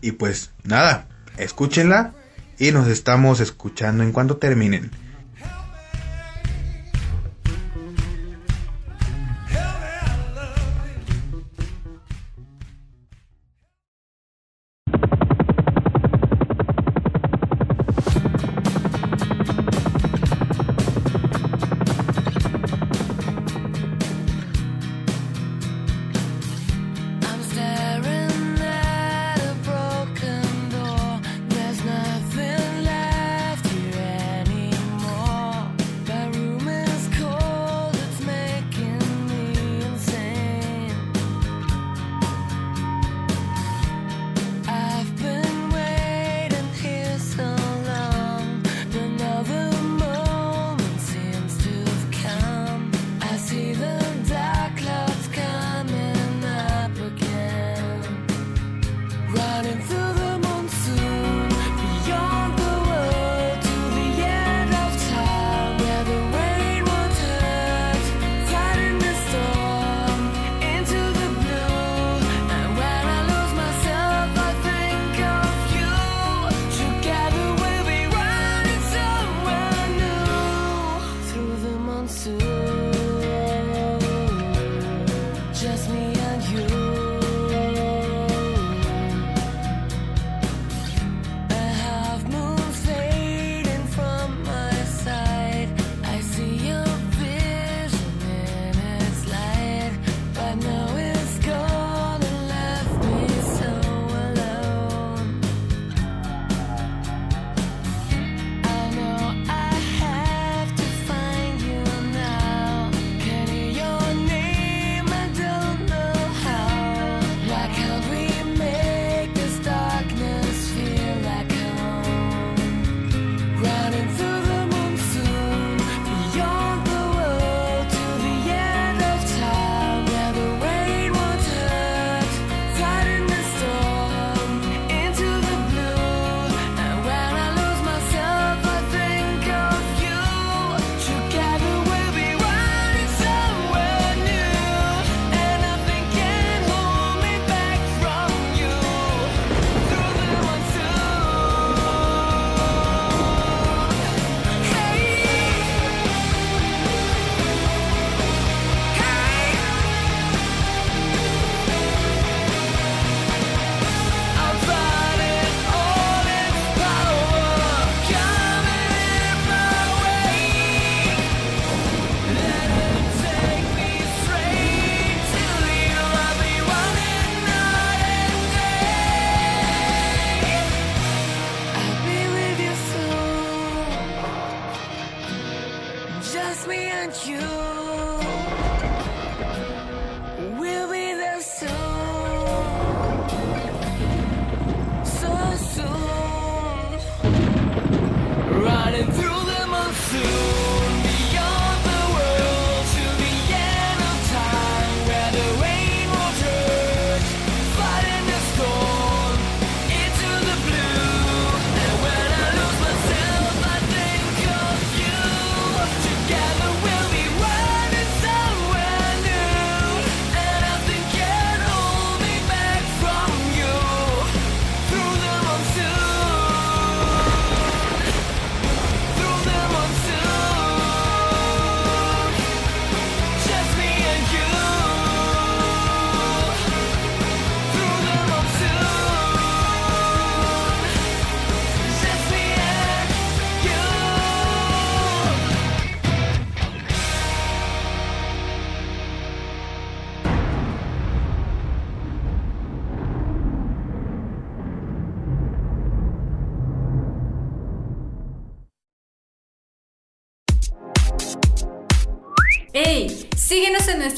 [0.00, 1.06] Y pues nada,
[1.38, 2.12] escúchenla
[2.58, 4.90] y nos estamos escuchando en cuanto terminen.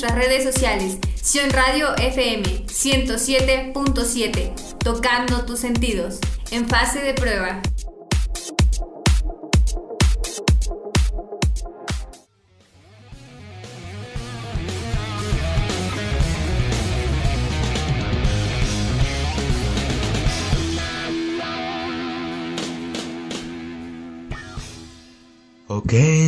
[0.06, 0.98] Nuestras redes sociales.
[1.22, 4.78] Sion Radio FM 107.7.
[4.78, 6.18] Tocando tus sentidos.
[6.50, 7.60] En fase de prueba.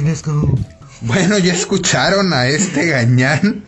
[0.08, 0.77] Let's go.
[1.00, 3.64] Bueno, ya escucharon a este gañán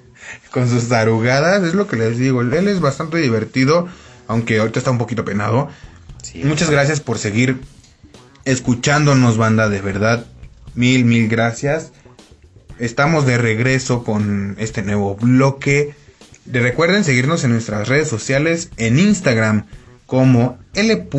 [0.50, 1.62] con sus tarugadas.
[1.62, 2.40] Es lo que les digo.
[2.40, 3.88] Él es bastante divertido,
[4.26, 5.68] aunque ahorita está un poquito penado.
[6.22, 7.60] Sí, Muchas gracias por seguir
[8.44, 10.26] escuchándonos, banda, de verdad.
[10.74, 11.92] Mil, mil gracias.
[12.78, 15.94] Estamos de regreso con este nuevo bloque.
[16.46, 19.66] De recuerden seguirnos en nuestras redes sociales, en Instagram
[20.06, 21.16] como L.revolver.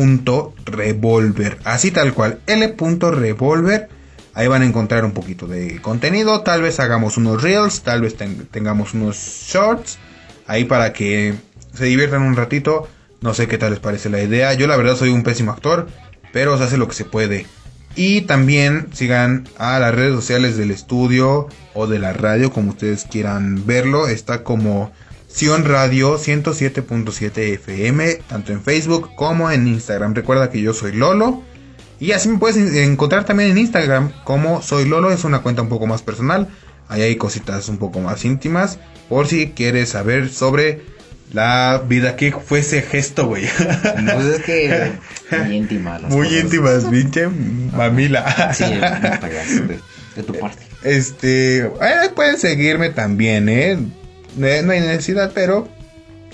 [1.64, 3.88] Así tal cual, L.revolver.
[4.34, 6.40] Ahí van a encontrar un poquito de contenido.
[6.40, 9.98] Tal vez hagamos unos reels, tal vez ten- tengamos unos shorts.
[10.46, 11.34] Ahí para que
[11.74, 12.88] se diviertan un ratito.
[13.20, 14.52] No sé qué tal les parece la idea.
[14.54, 15.86] Yo la verdad soy un pésimo actor,
[16.32, 17.46] pero se hace lo que se puede.
[17.94, 23.04] Y también sigan a las redes sociales del estudio o de la radio, como ustedes
[23.04, 24.08] quieran verlo.
[24.08, 24.90] Está como
[25.28, 30.14] Sion Radio 107.7 FM, tanto en Facebook como en Instagram.
[30.14, 31.42] Recuerda que yo soy Lolo.
[32.02, 35.12] Y así me puedes en- encontrar también en Instagram como Soy Lolo.
[35.12, 36.48] Es una cuenta un poco más personal.
[36.88, 38.78] Ahí hay cositas un poco más íntimas.
[39.08, 40.82] Por si quieres saber sobre
[41.32, 42.16] la vida.
[42.16, 43.44] ¿Qué fue ese gesto, güey?
[43.46, 44.92] Pues es que
[45.46, 45.98] muy íntima.
[46.00, 46.42] las Muy cosas.
[46.44, 48.52] íntimas, pinche mamila.
[48.52, 49.78] Sí, de,
[50.16, 50.62] de tu parte.
[50.82, 51.70] Este, eh,
[52.16, 53.78] pueden seguirme también, ¿eh?
[54.36, 55.68] No hay necesidad, pero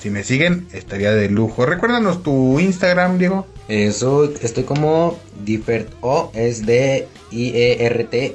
[0.01, 1.67] si me siguen, estaría de lujo.
[1.67, 3.47] Recuérdanos tu Instagram, Diego.
[3.69, 8.35] Eso, estoy como Differt O, es de I-E-R-T-O-H.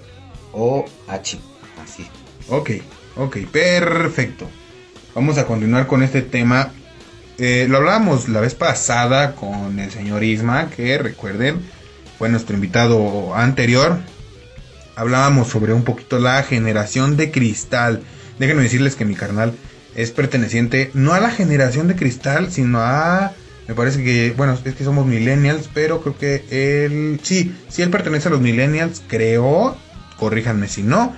[1.84, 2.08] Así.
[2.50, 2.72] Ok,
[3.16, 4.48] ok, perfecto.
[5.16, 6.72] Vamos a continuar con este tema.
[7.38, 11.62] Eh, lo hablábamos la vez pasada con el señor Isma, que recuerden,
[12.18, 14.00] fue nuestro invitado anterior.
[14.96, 18.04] Hablábamos sobre un poquito la generación de cristal.
[18.38, 19.54] Déjenme decirles que mi carnal
[19.96, 23.34] es perteneciente no a la generación de cristal, sino a...
[23.68, 26.44] Me parece que, bueno, es que somos millennials, pero creo que
[26.86, 27.20] él...
[27.24, 29.78] Sí, sí, él pertenece a los millennials, creo.
[30.18, 31.16] Corríjanme si no.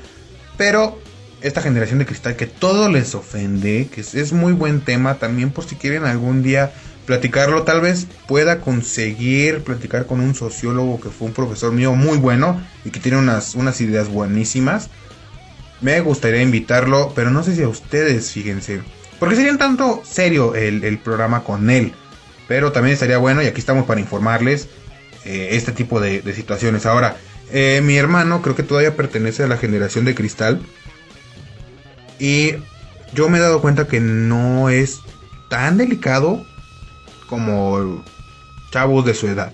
[0.57, 0.99] Pero
[1.41, 5.65] esta generación de cristal que todo les ofende, que es, muy buen tema también por
[5.65, 6.71] si quieren algún día
[7.05, 12.17] platicarlo, tal vez pueda conseguir platicar con un sociólogo que fue un profesor mío muy
[12.17, 14.89] bueno y que tiene unas, unas ideas buenísimas.
[15.86, 18.82] Me gustaría invitarlo, pero no sé si a ustedes, fíjense.
[19.19, 21.93] Porque sería un tanto serio el, programa con él.
[22.48, 24.67] Pero también estaría bueno, y aquí estamos para informarles
[25.26, 26.88] eh, este tipo de, de situaciones.
[26.88, 27.17] Ahora,
[27.52, 30.60] eh, mi hermano creo que todavía pertenece a la generación de cristal.
[32.17, 32.54] Y
[33.13, 35.02] yo me he dado cuenta que no es
[35.52, 36.43] tan delicado
[37.30, 38.04] como
[38.71, 39.54] chavos de su edad.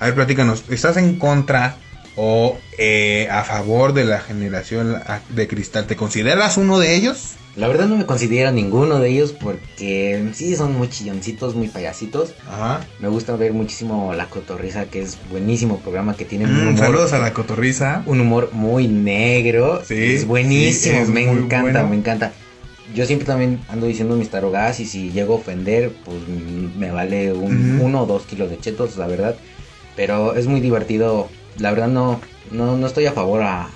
[0.00, 1.76] A ver, platícanos, ¿estás en contra
[2.20, 5.00] o eh, a favor de la generación
[5.30, 5.86] de cristal?
[5.86, 7.34] ¿Te consideras uno de ellos?
[7.54, 12.34] La verdad no me considero ninguno de ellos porque sí son muy chilloncitos, muy payasitos.
[12.48, 12.80] Ajá.
[13.00, 16.78] Me gusta ver muchísimo La Cotorrisa, que es buenísimo programa que tiene un Mm, humor,
[16.78, 18.02] saludos a la cotorriza.
[18.06, 19.82] un humor muy negro.
[19.84, 21.88] Sí, es buenísimo, sí, es me encanta, bueno.
[21.88, 22.32] me encanta.
[22.94, 26.16] Yo siempre también ando diciendo mis tarogadas y si llego a ofender, pues
[26.76, 29.36] me vale un, uno o dos kilos de chetos, la verdad.
[29.96, 31.28] Pero es muy divertido.
[31.58, 33.68] La verdad no, no, no estoy a favor a,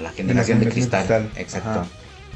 [0.00, 1.30] la generación de, cristal.
[1.36, 1.70] Exacto.
[1.70, 1.86] Ajá.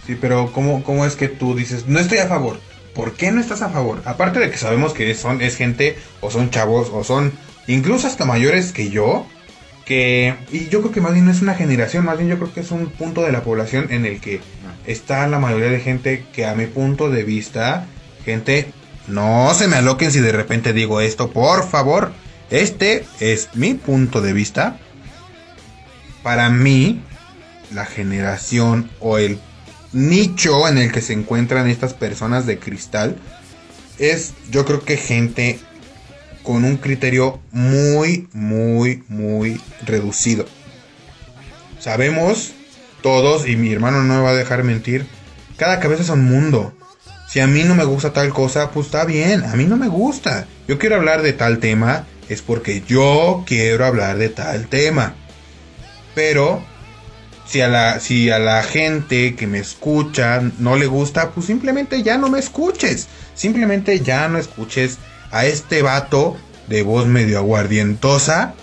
[0.06, 2.58] Sí, pero ¿cómo, ¿cómo es que tú dices, no estoy a favor?
[2.94, 4.02] ¿Por qué no estás a favor?
[4.04, 7.32] Aparte de que sabemos que son, es gente, o son chavos, o son
[7.66, 9.26] incluso hasta mayores que yo,
[9.84, 10.34] que...
[10.50, 12.60] Y yo creo que más bien no es una generación, más bien yo creo que
[12.60, 14.40] es un punto de la población en el que
[14.86, 17.86] está la mayoría de gente que a mi punto de vista,
[18.24, 18.72] gente,
[19.06, 22.12] no se me aloquen si de repente digo esto, por favor.
[22.50, 24.78] Este es mi punto de vista.
[26.22, 27.02] Para mí,
[27.72, 29.38] la generación o el
[29.92, 33.16] nicho en el que se encuentran estas personas de cristal
[33.98, 35.58] es yo creo que gente
[36.42, 40.46] con un criterio muy, muy, muy reducido.
[41.78, 42.52] Sabemos
[43.02, 45.06] todos, y mi hermano no me va a dejar mentir,
[45.56, 46.74] cada cabeza es un mundo.
[47.28, 49.88] Si a mí no me gusta tal cosa, pues está bien, a mí no me
[49.88, 50.46] gusta.
[50.66, 55.14] Yo quiero hablar de tal tema, es porque yo quiero hablar de tal tema.
[56.14, 56.62] Pero
[57.46, 62.02] si a la, si a la gente que me escucha no le gusta, pues simplemente
[62.02, 63.08] ya no me escuches.
[63.34, 64.98] Simplemente ya no escuches
[65.30, 66.36] a este vato
[66.68, 68.54] de voz medio aguardientosa.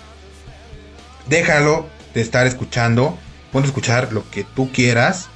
[1.28, 3.18] Déjalo de estar escuchando.
[3.52, 5.28] Ponte a escuchar lo que tú quieras.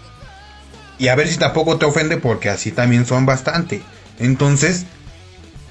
[0.98, 3.82] Y a ver si tampoco te ofende porque así también son bastante.
[4.18, 4.86] Entonces,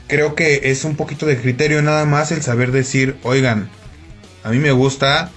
[0.08, 3.69] creo que es un poquito de criterio nada más el saber decir, oigan,
[4.43, 5.32] a mí me gusta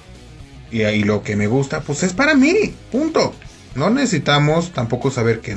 [0.74, 3.32] y ahí lo que me gusta, pues es para mí, punto.
[3.76, 5.56] No necesitamos tampoco saber que,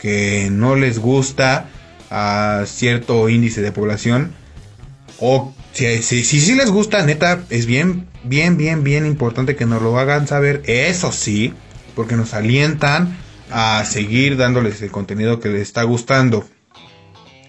[0.00, 1.68] que no les gusta
[2.10, 4.32] a cierto índice de población.
[5.18, 9.66] O si, si, si, sí les gusta, neta, es bien, bien, bien, bien importante que
[9.66, 10.62] nos lo hagan saber.
[10.66, 11.54] Eso sí,
[11.96, 13.18] porque nos alientan
[13.50, 16.48] a seguir dándoles el contenido que les está gustando.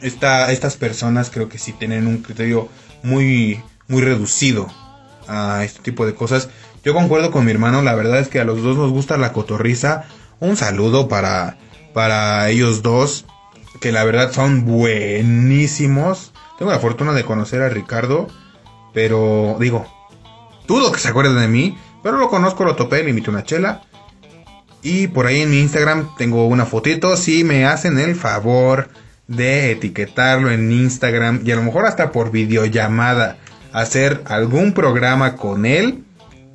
[0.02, 2.70] Esta, estas personas creo que sí tienen un criterio
[3.04, 4.68] muy, muy reducido
[5.28, 6.50] a este tipo de cosas.
[6.84, 9.32] Yo concuerdo con mi hermano, la verdad es que a los dos nos gusta la
[9.32, 10.04] cotorriza.
[10.42, 11.58] Un saludo para,
[11.94, 13.26] para ellos dos,
[13.80, 16.34] que la verdad son buenísimos.
[16.60, 18.28] Tengo la fortuna de conocer a Ricardo,
[18.94, 19.86] pero digo,
[20.68, 23.84] dudo que se acuerden de mí, pero lo conozco, lo topé, le una chela.
[24.82, 28.90] Y por ahí en mi Instagram tengo una fotito, si me hacen el favor
[29.28, 33.38] de etiquetarlo en Instagram y a lo mejor hasta por videollamada
[33.72, 36.04] hacer algún programa con él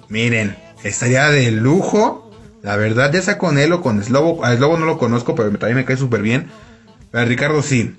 [0.09, 2.31] Miren, estaría de lujo.
[2.63, 4.45] La verdad, ya sea con él o con Slobo.
[4.45, 6.49] A Slobo no lo conozco, pero también me cae súper bien.
[7.13, 7.97] A Ricardo sí.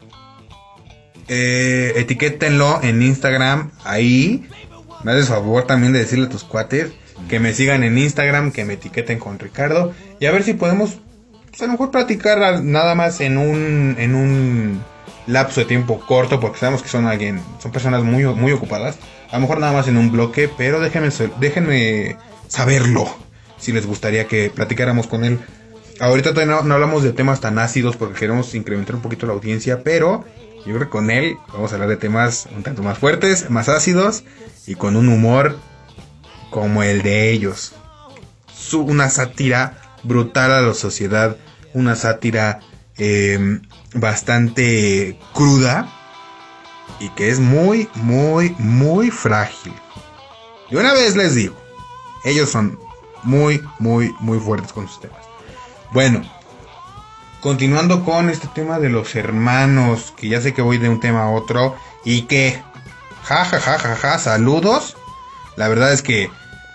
[1.28, 3.72] Eh, etiquétenlo en Instagram.
[3.84, 4.48] Ahí.
[5.04, 6.91] Me haces favor también de decirle a tus cuates
[7.28, 9.93] que me sigan en Instagram, que me etiqueten con Ricardo.
[10.19, 11.00] Y a ver si podemos,
[11.50, 14.82] pues a lo mejor platicar nada más en un, en un
[15.30, 18.98] lapso de tiempo corto, porque sabemos que son alguien, son personas muy, muy ocupadas.
[19.30, 23.08] A lo mejor nada más en un bloque, pero déjenme, déjenme saberlo
[23.58, 25.39] si les gustaría que platicáramos con él.
[26.00, 29.84] Ahorita no, no, hablamos de temas tan ácidos porque queremos incrementar un poquito la audiencia,
[29.84, 30.26] pero
[30.65, 33.70] yo creo que con él vamos a hablar de temas un tanto más fuertes, más
[33.70, 34.24] ácidos
[34.66, 35.58] y con un humor
[36.49, 37.74] como el de ellos.
[38.51, 41.38] Su, una sátira brutal a la sociedad,
[41.74, 42.62] una sátira
[42.97, 43.60] eh,
[43.94, 45.88] bastante cruda
[47.00, 49.74] y que es muy, muy, muy frágil.
[50.70, 51.56] Y una vez les digo,
[52.24, 52.80] ellos son
[53.24, 55.26] muy, muy, muy fuertes con sus temas.
[55.92, 56.22] Bueno,
[57.42, 61.24] continuando con este tema de los hermanos, que ya sé que voy de un tema
[61.24, 62.62] a otro y que,
[63.24, 64.98] ja, ja, ja, ja, ja, saludos.
[65.56, 66.30] La verdad es que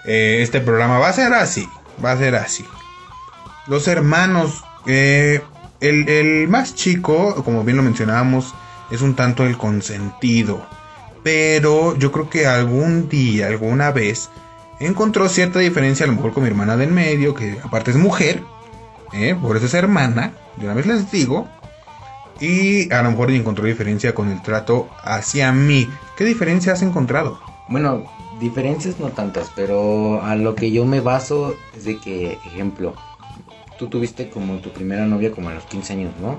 [0.05, 1.69] eh, este programa va a ser así,
[2.05, 2.67] va a ser así.
[3.67, 5.43] Los hermanos, eh,
[5.81, 8.55] el, más chico, como bien lo mencionábamos,
[8.91, 10.67] es un tanto el consentido.
[11.23, 14.31] Pero yo creo que algún día, alguna vez,
[14.81, 18.43] encontró cierta diferencia a lo mejor con mi hermana del medio, que aparte es mujer,
[19.13, 19.35] ¿eh?
[19.41, 21.49] por eso es hermana, de una vez les digo.
[22.41, 25.89] Y a lo mejor encontró diferencia con el trato hacia mí.
[26.17, 27.39] ¿Qué diferencia has encontrado?
[27.69, 28.05] Bueno,
[28.41, 32.95] diferencias no tantas, pero a lo que yo me baso es de que, ejemplo,
[33.79, 36.39] tú tuviste como tu primera novia como a los 15 años, ¿no?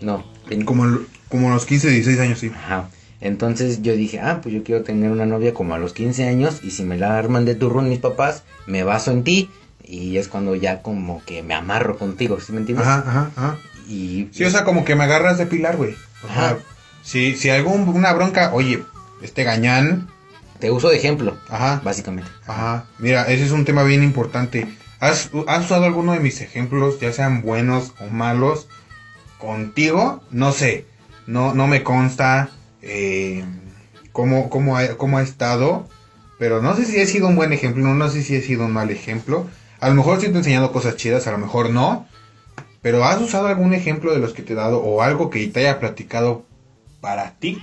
[0.00, 0.24] No.
[0.64, 0.98] Como,
[1.28, 2.50] como a los 15, 16 años, sí.
[2.54, 2.88] Ajá.
[3.20, 6.60] Entonces yo dije, ah, pues yo quiero tener una novia como a los 15 años
[6.62, 9.50] y si me la arman de turrón mis papás, me baso en ti
[9.82, 12.86] y es cuando ya como que me amarro contigo, ¿sí me entiendes?
[12.86, 13.58] Ajá, ajá, ajá.
[13.88, 15.94] Y Sí, o sea, como que me agarras de pilar, güey.
[16.24, 16.58] O sea, Ajá.
[17.02, 18.82] si, si algún, una bronca, oye,
[19.22, 20.08] este gañán,
[20.58, 22.30] te uso de ejemplo, ajá, básicamente.
[22.46, 22.86] ajá.
[22.98, 24.66] Mira, ese es un tema bien importante.
[25.00, 28.68] ¿Has, has usado alguno de mis ejemplos, ya sean buenos o malos,
[29.38, 30.22] contigo?
[30.30, 30.86] No sé,
[31.26, 32.50] no, no me consta
[32.82, 33.44] eh,
[34.12, 35.88] cómo, cómo, ha, cómo ha estado,
[36.38, 38.64] pero no sé si he sido un buen ejemplo, no, no sé si he sido
[38.66, 39.46] un mal ejemplo.
[39.80, 42.06] A lo mejor sí te he enseñado cosas chidas, a lo mejor no.
[42.80, 45.60] Pero ¿has usado algún ejemplo de los que te he dado o algo que te
[45.60, 46.44] haya platicado
[47.00, 47.58] para ti?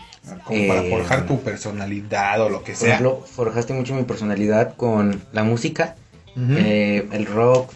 [0.45, 2.89] Como para Eh, forjar tu personalidad o lo que Por sea.
[2.95, 5.95] ejemplo, forjaste mucho mi personalidad con la música,
[6.35, 7.71] Eh, el rock,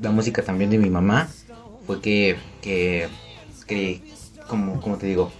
[0.00, 1.28] la música también de mi mamá.
[1.86, 3.08] Fue que, que,
[3.66, 4.00] que
[4.46, 5.30] como, como te digo,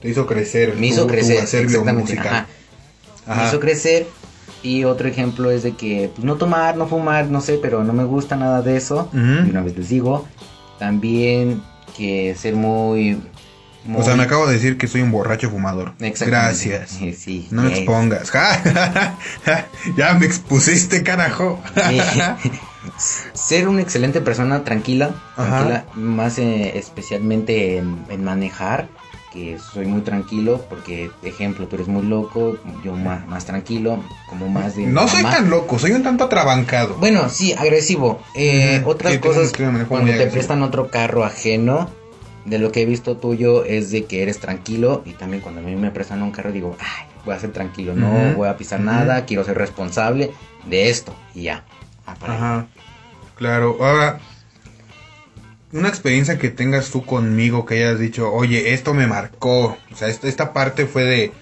[0.00, 0.74] Te hizo crecer.
[0.76, 1.38] me hizo tu- tu crecer.
[1.42, 2.00] acervo Exactamente.
[2.12, 2.26] musical.
[2.34, 2.46] ajá.
[3.26, 3.48] Me Ajá.
[3.48, 4.06] hizo crecer.
[4.64, 7.92] Y otro ejemplo es de que pues, no tomar, no fumar, no sé, pero no
[7.92, 9.08] me gusta nada de eso.
[9.12, 9.16] Y
[9.50, 10.26] una vez les digo.
[10.78, 11.62] También
[11.96, 13.20] que ser muy...
[13.94, 15.92] O sea, me acabo de decir que soy un borracho fumador.
[15.98, 16.90] Gracias.
[16.90, 18.30] Sí, sí, No me expongas.
[19.96, 21.60] ya me expusiste, carajo.
[21.88, 22.00] Sí.
[23.32, 28.88] Ser una excelente persona, tranquila, tranquila, más eh, especialmente en, en manejar,
[29.32, 34.48] que soy muy tranquilo, porque, ejemplo, tú eres muy loco, yo más, más tranquilo, como
[34.48, 34.86] más de...
[34.86, 35.36] no soy mamá.
[35.36, 36.96] tan loco, soy un tanto atrabancado.
[36.96, 38.20] Bueno, sí, agresivo.
[38.34, 38.82] Eh.
[38.84, 40.32] Otras Sí, cosas, cuando te agresivo.
[40.32, 41.88] prestan otro carro ajeno,
[42.44, 45.64] de lo que he visto tuyo es de que eres tranquilo, y también cuando a
[45.64, 48.80] mí me prestan un carro digo, ay, voy a ser tranquilo, no voy a pisar
[48.80, 50.32] nada, quiero ser responsable
[50.66, 51.64] de esto, y ya.
[52.06, 52.66] Ajá.
[53.36, 54.18] Claro, ahora,
[55.72, 59.78] una experiencia que tengas tú conmigo que hayas dicho, oye, esto me marcó.
[59.92, 61.32] O sea, esta, esta parte fue de,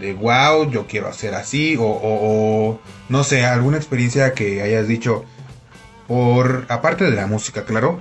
[0.00, 1.76] de wow, yo quiero hacer así.
[1.76, 5.24] O, o- o, no sé, alguna experiencia que hayas dicho,
[6.08, 7.98] por, aparte de la música, claro,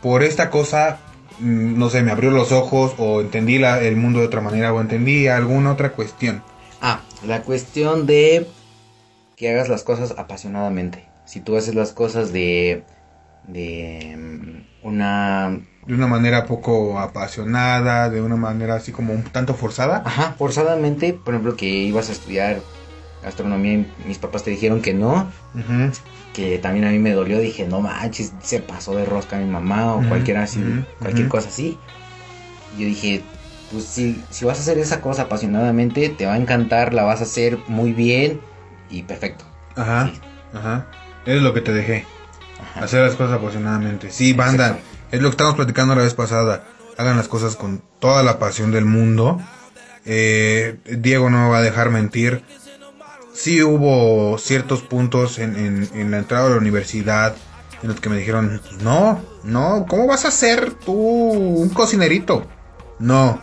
[0.00, 0.98] por esta cosa,
[1.38, 4.80] no sé, me abrió los ojos o entendí la- el mundo de otra manera o
[4.80, 6.42] entendí alguna otra cuestión.
[6.80, 8.52] Ah, la cuestión de
[9.36, 11.10] que hagas las cosas apasionadamente.
[11.24, 12.84] Si tú haces las cosas de
[13.42, 19.54] de mm, una De una manera poco apasionada, de una manera así como un tanto
[19.54, 20.02] forzada.
[20.04, 22.62] ajá, forzadamente, por ejemplo, que ibas a estudiar
[23.20, 25.90] gastronomía y mis papás te dijeron que no, Ujú.
[26.32, 29.94] Que también a mí me dolió, dije, "No manches, se pasó de rosca mi mamá
[29.94, 30.62] o Ujú, cualquiera así,
[30.98, 31.78] cualquier cosa así."
[32.76, 33.22] Y yo dije,
[33.70, 37.20] pues si, si vas a hacer esa cosa apasionadamente, te va a encantar, la vas
[37.20, 38.40] a hacer muy bien
[38.90, 39.44] y perfecto.
[39.76, 40.20] Ajá, Sí.
[40.54, 40.86] ajá.
[41.26, 42.04] Es lo que te dejé.
[42.60, 42.84] Ajá.
[42.84, 44.10] Hacer las cosas apasionadamente.
[44.10, 44.84] Sí, banda, Exacto.
[45.12, 46.64] es lo que estábamos platicando la vez pasada.
[46.98, 49.40] Hagan las cosas con toda la pasión del mundo.
[50.04, 52.42] Eh, Diego no me va a dejar mentir.
[53.32, 57.34] Sí hubo ciertos puntos en, en- en la entrada a la universidad
[57.82, 62.46] en los que me dijeron, no, no, ¿cómo vas a ser tú un cocinerito?
[63.00, 63.40] No,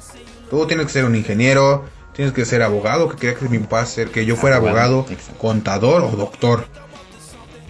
[0.50, 1.84] tú tienes que ser un ingeniero,
[2.14, 5.06] tienes que ser abogado, que quería que mi papá ser, que yo fuera Abogado,
[5.38, 6.66] contador o doctor.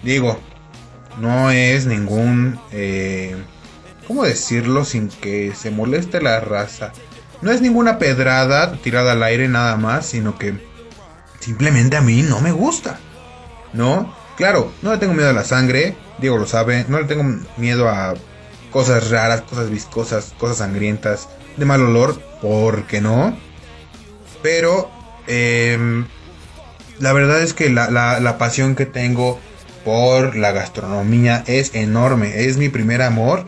[0.04, 0.38] Digo,
[1.20, 3.34] no es ningún, eh,
[4.06, 6.92] ¿cómo decirlo sin que se moleste la raza?
[7.42, 10.54] No es ninguna pedrada tirada al aire nada más, sino que
[11.40, 12.98] simplemente a mí no me gusta.
[13.72, 14.14] ¿No?
[14.36, 17.24] Claro, no le tengo miedo a la sangre, Diego lo sabe, no le tengo
[17.56, 18.14] miedo a
[18.72, 23.36] cosas raras, cosas viscosas, cosas sangrientas, de mal olor, ¿por qué no?
[24.42, 24.90] Pero,
[25.26, 26.06] em,
[26.98, 29.38] la verdad es que la, la- pasión que tengo
[29.84, 32.44] por la gastronomía es enorme.
[32.46, 33.46] Es mi primer amor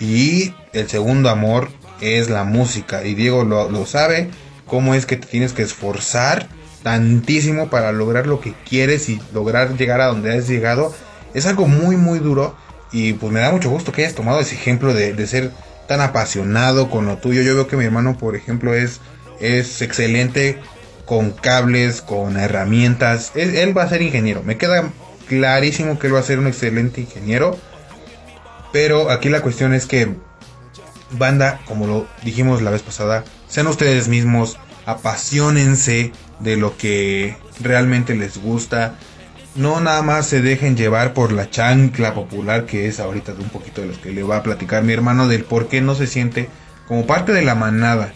[0.00, 1.70] y el segundo amor
[2.00, 3.04] es la música.
[3.04, 4.30] Y Diego lo, lo sabe,
[4.66, 6.48] cómo es que te tienes que esforzar
[6.84, 10.94] tantísimo para lograr lo que quieres y lograr llegar a donde has llegado.
[11.32, 12.54] Es algo muy, muy duro.
[12.92, 15.50] Y pues me da mucho gusto que hayas tomado ese ejemplo de, de ser
[15.88, 17.42] tan apasionado con lo tuyo.
[17.42, 19.00] Yo veo que mi hermano, por ejemplo, es,
[19.40, 20.60] es excelente
[21.06, 23.32] con cables, con herramientas.
[23.34, 24.42] Él, va a ser ingeniero.
[24.42, 24.92] Me queda
[25.26, 27.58] clarísimo que él va a ser un excelente ingeniero.
[28.72, 30.14] Pero aquí la cuestión es que,
[31.12, 38.14] banda, como lo dijimos la vez pasada, sean ustedes mismos, apasionense de lo que realmente
[38.14, 38.94] les gusta.
[39.54, 43.50] No nada más se dejen llevar por la chancla popular que es ahorita de un
[43.50, 46.06] poquito de los que le va a platicar mi hermano del por qué no se
[46.08, 46.48] siente
[46.88, 48.12] como parte de la manada,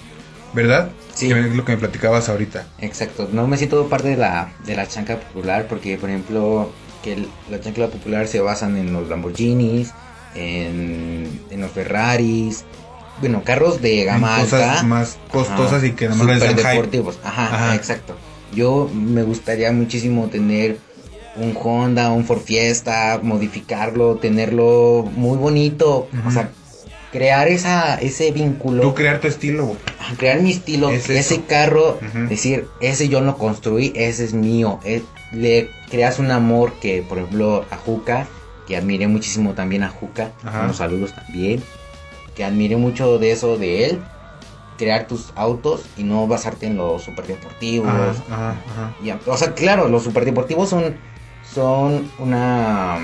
[0.53, 0.91] ¿verdad?
[1.15, 1.29] Sí.
[1.29, 2.67] Que es lo que me platicabas ahorita.
[2.81, 6.73] Exacto, no me siento parte de la, de la chancla popular porque, por ejemplo,
[7.05, 9.93] que el- la chancla popular se basan en los Lamborghinis,
[10.35, 12.65] en, en los Ferraris,
[13.21, 14.83] bueno, carros de gama cosas alta.
[14.85, 16.09] más costosas Ajá, y que
[16.55, 16.71] dan hype.
[16.71, 17.19] deportivos.
[17.25, 17.75] Ajá, Ajá.
[17.75, 18.17] exacto.
[18.55, 20.79] Yo me gustaría muchísimo tener
[21.37, 26.51] un Honda, un Ford Fiesta, modificarlo, tenerlo muy bonito, o sea,
[27.13, 29.77] crear esa ese vínculo Tú crear tu estilo,
[30.19, 31.45] crear mi estilo, Es ese eso.
[31.49, 31.99] carro,
[32.29, 34.81] decir, ese yo lo construí, ese es mío.
[34.85, 35.03] eh,
[35.33, 38.27] le creas un amor que, por ejemplo, a Juca,
[38.67, 41.63] que admiré muchísimo también a Juca, unos saludos también,
[42.39, 44.01] que admiré mucho de eso de él,
[44.79, 47.89] crear tus autos y no basarte en los superdeportivos.
[47.89, 48.95] Ajá, ajá, ajá.
[49.03, 50.95] Ya, o sea, claro, los superdeportivos son,
[51.53, 52.99] son una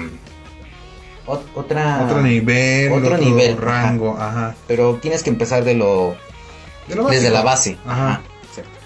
[1.27, 2.05] ot- otra...
[2.05, 4.55] otro nivel, otro otro, nivel, rango, ajá.
[4.69, 6.15] Pero tienes que empezar de lo...
[6.87, 7.77] De lo desde la base.
[7.85, 8.21] Ajá.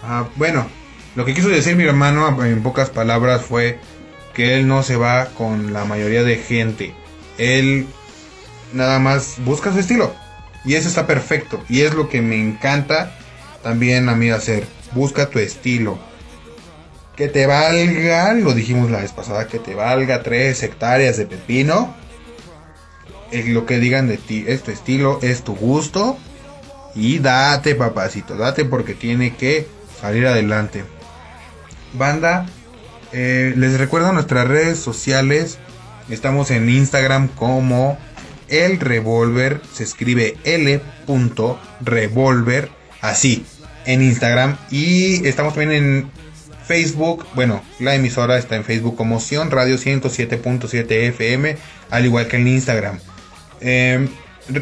[0.03, 0.66] Ah, bueno,
[1.14, 3.78] lo que quiso decir mi hermano en pocas palabras fue
[4.32, 6.94] que él no se va con la mayoría de gente.
[7.36, 7.86] Él
[8.72, 10.14] nada más busca su estilo.
[10.69, 11.64] Y eso está perfecto.
[11.71, 13.11] Y es lo que me encanta
[13.62, 14.66] también a mí hacer.
[14.93, 15.99] Busca tu estilo.
[17.16, 21.95] Que te valga, lo dijimos la vez pasada, que te valga 3 hectáreas de pepino.
[23.31, 26.19] Es lo que digan de ti, es tu estilo, es tu gusto.
[26.95, 29.66] Y date, papacito, date porque tiene que
[29.99, 30.85] salir adelante.
[31.95, 32.45] Banda,
[33.12, 35.57] eh, les recuerdo nuestras redes sociales.
[36.11, 37.97] Estamos en Instagram como
[38.49, 39.61] El Revolver.
[39.72, 42.70] Se escribe L.revolver.
[43.01, 43.44] Así,
[43.86, 44.57] en Instagram.
[44.70, 46.11] Y estamos también en
[46.66, 47.26] Facebook.
[47.34, 49.20] Bueno, la emisora está en Facebook como
[49.51, 51.57] Radio 107.7 FM.
[51.90, 52.99] Al igual que en Instagram.
[53.61, 54.09] Re-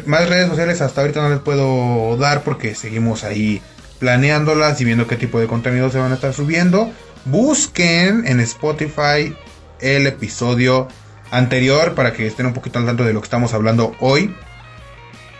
[0.05, 3.61] más redes sociales hasta ahorita no les puedo dar porque seguimos ahí
[3.99, 6.91] planeándolas y viendo qué tipo de contenido se van a estar subiendo.
[7.25, 9.35] Busquen en Spotify
[9.81, 10.87] el episodio
[11.31, 14.33] anterior para que estén un poquito al tanto de lo que estamos hablando hoy.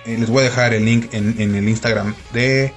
[0.05, 2.73] Eh, les voy a dejar el link en, en el Instagram de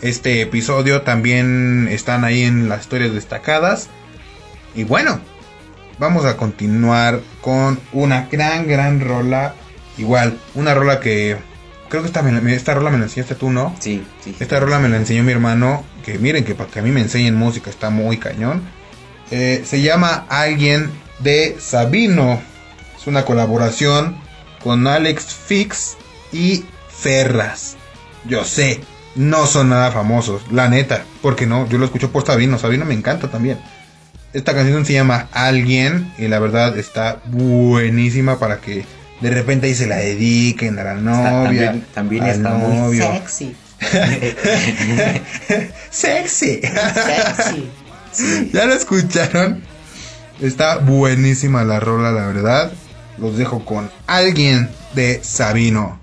[0.00, 1.02] este episodio.
[1.02, 3.88] También están ahí en las historias destacadas.
[4.74, 5.20] Y bueno,
[5.98, 9.54] vamos a continuar con una gran, gran rola.
[9.98, 11.36] Igual, una rola que
[11.88, 13.76] creo que esta, esta rola me la enseñaste tú, ¿no?
[13.78, 14.34] Sí, sí.
[14.40, 15.84] Esta rola me la enseñó mi hermano.
[16.04, 18.62] Que miren que para que a mí me enseñen música está muy cañón.
[19.30, 20.90] Eh, se llama Alguien
[21.20, 22.42] de Sabino.
[23.02, 24.16] Es una colaboración
[24.62, 25.96] con Alex Fix
[26.32, 27.76] y Ferras.
[28.28, 28.80] Yo sé,
[29.16, 31.04] no son nada famosos, la neta.
[31.20, 32.58] Porque no, yo lo escucho por Sabino.
[32.58, 33.58] Sabino me encanta también.
[34.32, 38.84] Esta canción se llama Alguien y la verdad está buenísima para que
[39.20, 41.66] de repente ahí se la dediquen a la Está- novia.
[41.66, 43.12] también también al está muy novio.
[43.12, 43.54] sexy.
[45.90, 46.60] Sexy.
[46.60, 47.70] sexy.
[48.12, 48.50] Sí.
[48.54, 49.62] ¿Ya lo escucharon?
[50.40, 52.72] Está buenísima la rola, la verdad.
[53.18, 56.01] Los dejo con alguien de Sabino.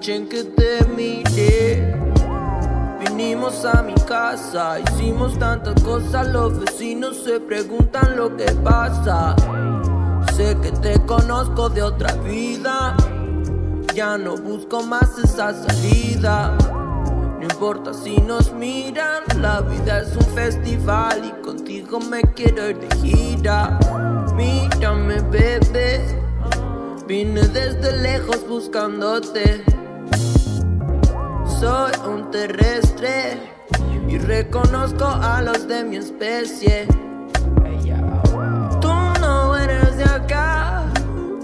[0.00, 1.92] Que te miré.
[3.00, 9.34] Vinimos a mi casa, hicimos tantas cosas, los vecinos se preguntan lo que pasa.
[10.36, 12.96] Sé que te conozco de otra vida,
[13.92, 16.56] ya no busco más esa salida.
[17.40, 22.78] No importa si nos miran, la vida es un festival y contigo me quiero ir
[22.78, 23.78] de gira.
[24.36, 26.22] Mírame, bebé,
[27.06, 29.77] vine desde lejos buscándote.
[31.60, 33.38] Soy un terrestre
[34.08, 36.86] y reconozco a los de mi especie.
[38.80, 40.84] Tú no eres de acá,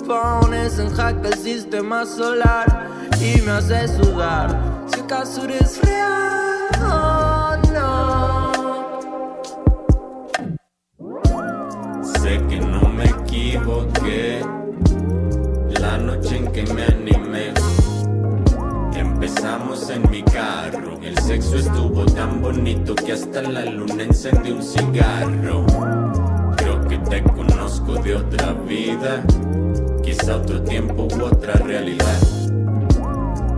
[0.06, 2.88] pones en jaque el sistema solar
[3.20, 4.84] y me haces sudar.
[4.86, 8.52] Si acaso eres real o no.
[12.22, 14.44] Sé que no me equivoqué
[15.80, 17.63] la noche en que me animé.
[19.24, 24.62] Empezamos en mi carro, el sexo estuvo tan bonito que hasta la luna encendió un
[24.62, 25.64] cigarro.
[26.58, 29.24] Creo que te conozco de otra vida,
[30.02, 32.20] quizá otro tiempo u otra realidad.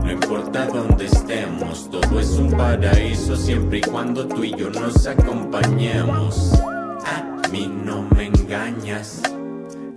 [0.04, 5.04] No importa dónde estemos, todo es un paraíso siempre y cuando tú y yo nos
[5.04, 6.52] acompañemos.
[6.62, 9.20] A mí no me engañas.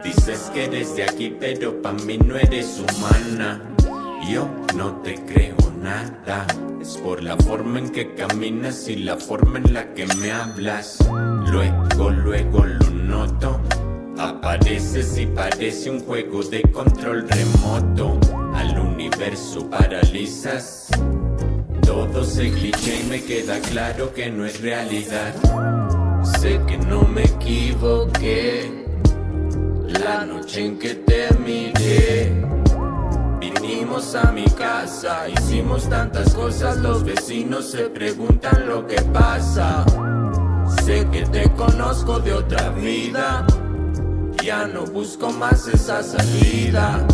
[0.04, 3.69] Dices que eres de aquí, pero pa' mí no eres humana.
[4.28, 6.46] Yo no te creo nada.
[6.82, 10.98] Es por la forma en que caminas y la forma en la que me hablas.
[11.48, 13.60] Luego, luego lo noto.
[14.18, 18.20] Apareces y parece un juego de control remoto.
[18.54, 20.88] Al universo paralizas.
[21.82, 25.34] Todo se cliché y me queda claro que no es realidad.
[26.40, 28.86] Sé que no me equivoqué
[29.88, 32.59] la noche en que te miré.
[34.00, 39.84] A mi casa, hicimos tantas cosas, los vecinos se preguntan lo que pasa.
[40.86, 43.46] Sé que te conozco de otra vida,
[44.42, 47.06] ya no busco más esa salida.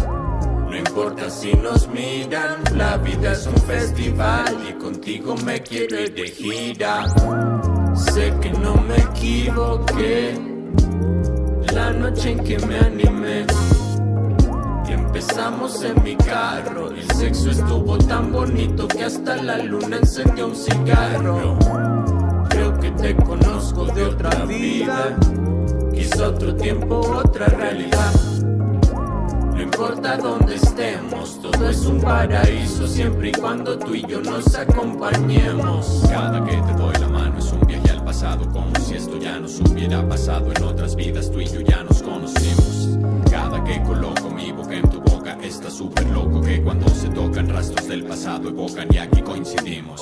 [0.69, 6.13] No importa si nos miran, la vida es un festival y contigo me quiero ir
[6.13, 7.07] de gira.
[7.95, 10.39] Sé que no me equivoqué
[11.73, 13.74] la noche en que me animé.
[15.16, 16.91] Empezamos en mi carro.
[16.91, 21.57] El sexo estuvo tan bonito que hasta la luna encendió un cigarro.
[22.49, 25.16] Creo que te conozco de otra vida.
[25.93, 28.11] Quizá otro tiempo, otra realidad.
[29.53, 34.53] No importa dónde estemos, todo es un paraíso siempre y cuando tú y yo nos
[34.53, 36.03] acompañemos.
[36.09, 39.39] Cada que te doy la mano es un viaje al pasado, como si esto ya
[39.39, 42.64] nos hubiera pasado en otras vidas, tú y yo ya nos conocimos.
[43.64, 47.88] Que coloco mi boca en tu boca, está súper loco que cuando se tocan rastros
[47.88, 50.01] del pasado evocan y aquí coincidimos.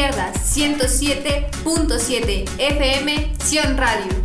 [0.00, 4.19] Pierdas, 107.7 FM Sion Radio.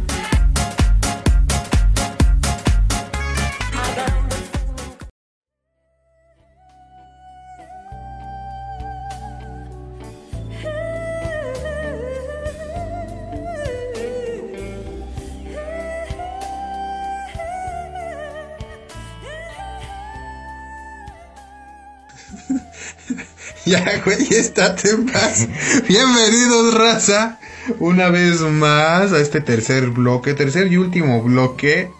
[23.76, 25.47] Ya, güey, estate en paz.
[25.88, 27.39] Bienvenidos, raza.
[27.80, 31.91] Una vez más a este tercer bloque, tercer y último bloque.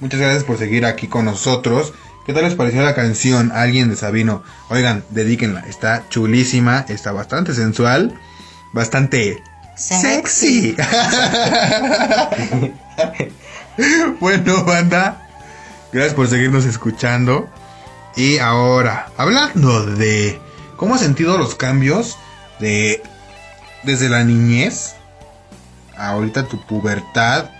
[0.00, 1.92] Muchas gracias por seguir aquí con nosotros.
[2.24, 3.52] ¿Qué tal les pareció la canción?
[3.52, 4.42] Alguien de Sabino.
[4.70, 5.60] Oigan, dedíquenla.
[5.68, 8.18] Está chulísima, está bastante sensual,
[8.72, 9.42] bastante
[9.76, 10.76] sexy.
[14.20, 15.28] bueno, banda,
[15.92, 17.50] gracias por seguirnos escuchando.
[18.16, 20.47] Y ahora, hablando de
[20.78, 22.16] cómo has sentido los cambios
[22.60, 23.02] de
[23.82, 24.94] desde la niñez
[25.96, 27.50] a ahorita tu pubertad,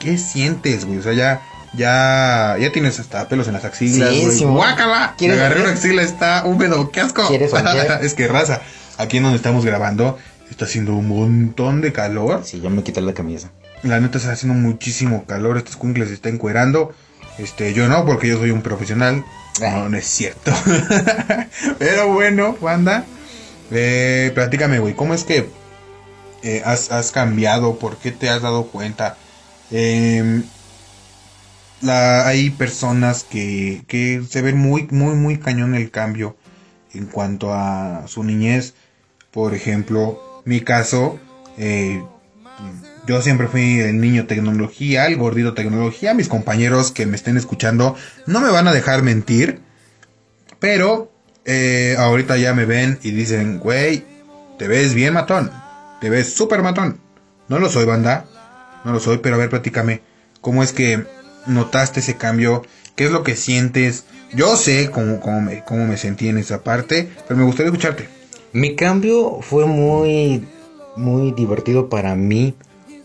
[0.00, 0.98] ¿qué sientes, güey?
[0.98, 1.42] O sea, ya
[1.74, 4.38] ya ya tienes hasta pelos en las axilas, Sí, güey.
[4.38, 5.10] sí, Guácala.
[5.12, 7.22] Me ¿Quieres agarré una axila, está húmedo, qué asco.
[8.02, 8.60] Es que raza,
[8.98, 10.18] aquí en donde estamos grabando
[10.50, 12.42] está haciendo un montón de calor.
[12.44, 13.50] Sí, yo me quité la camisa.
[13.82, 16.94] La neta está haciendo muchísimo calor, este escuincle se está encuerando.
[17.38, 19.24] Este, yo no, porque yo soy un profesional.
[19.60, 20.52] No, no es cierto.
[21.78, 23.04] Pero bueno, banda.
[23.70, 25.48] Eh, platícame, güey, ¿cómo es que
[26.42, 27.78] eh, has, has cambiado?
[27.78, 29.16] ¿Por qué te has dado cuenta?
[29.70, 30.44] Em,
[31.80, 36.36] la, hay personas que, que se ven muy, muy, muy cañón el cambio
[36.92, 38.74] en cuanto a su niñez.
[39.30, 41.18] Por ejemplo, mi caso,
[41.58, 42.02] eh,
[43.06, 46.14] yo siempre fui el niño tecnología, el gordito tecnología.
[46.14, 47.96] Mis compañeros que me estén escuchando
[48.26, 49.60] no me van a dejar mentir.
[50.58, 51.12] Pero
[51.44, 54.04] eh, ahorita ya me ven y dicen, güey,
[54.58, 55.50] te ves bien matón.
[56.00, 56.98] Te ves súper matón.
[57.48, 58.24] No lo soy, banda.
[58.84, 60.00] No lo soy, pero a ver, platícame.
[60.40, 61.04] ¿Cómo es que
[61.46, 62.62] notaste ese cambio?
[62.96, 64.06] ¿Qué es lo que sientes?
[64.34, 68.08] Yo sé cómo, cómo, me, cómo me sentí en esa parte, pero me gustaría escucharte.
[68.52, 70.46] Mi cambio fue muy,
[70.96, 72.54] muy divertido para mí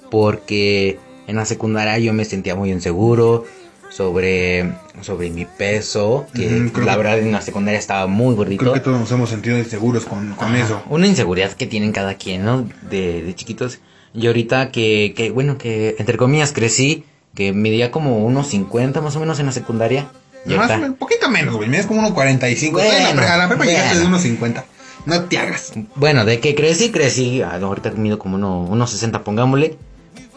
[0.10, 0.98] porque
[1.28, 3.46] en la secundaria yo me sentía muy inseguro
[3.90, 6.48] sobre, sobre mi peso, que
[6.84, 8.62] la que- verdad en la secundaria estaba muy gordito.
[8.62, 10.82] Creo que todos nos hemos sentido inseguros con, con eso.
[10.90, 12.68] Una inseguridad que tienen cada quien, ¿no?
[12.90, 13.80] De, de chiquitos.
[14.14, 17.04] Y ahorita que, que, bueno, que entre comillas crecí,
[17.36, 20.08] que medía como unos 50 más o menos en la secundaria.
[20.46, 21.70] Y Más ahorita- menos, poquito menos, güey.
[21.70, 22.74] Mides como unos 45.
[22.80, 24.02] Bueno, a la, a la prepa llegaste bueno.
[24.02, 24.66] de unos 50.
[25.06, 25.74] No te hagas.
[25.96, 27.42] Bueno, de que crecí, crecí.
[27.42, 29.78] Ah, Ahorita mido como uno, unos 60, pongámosle.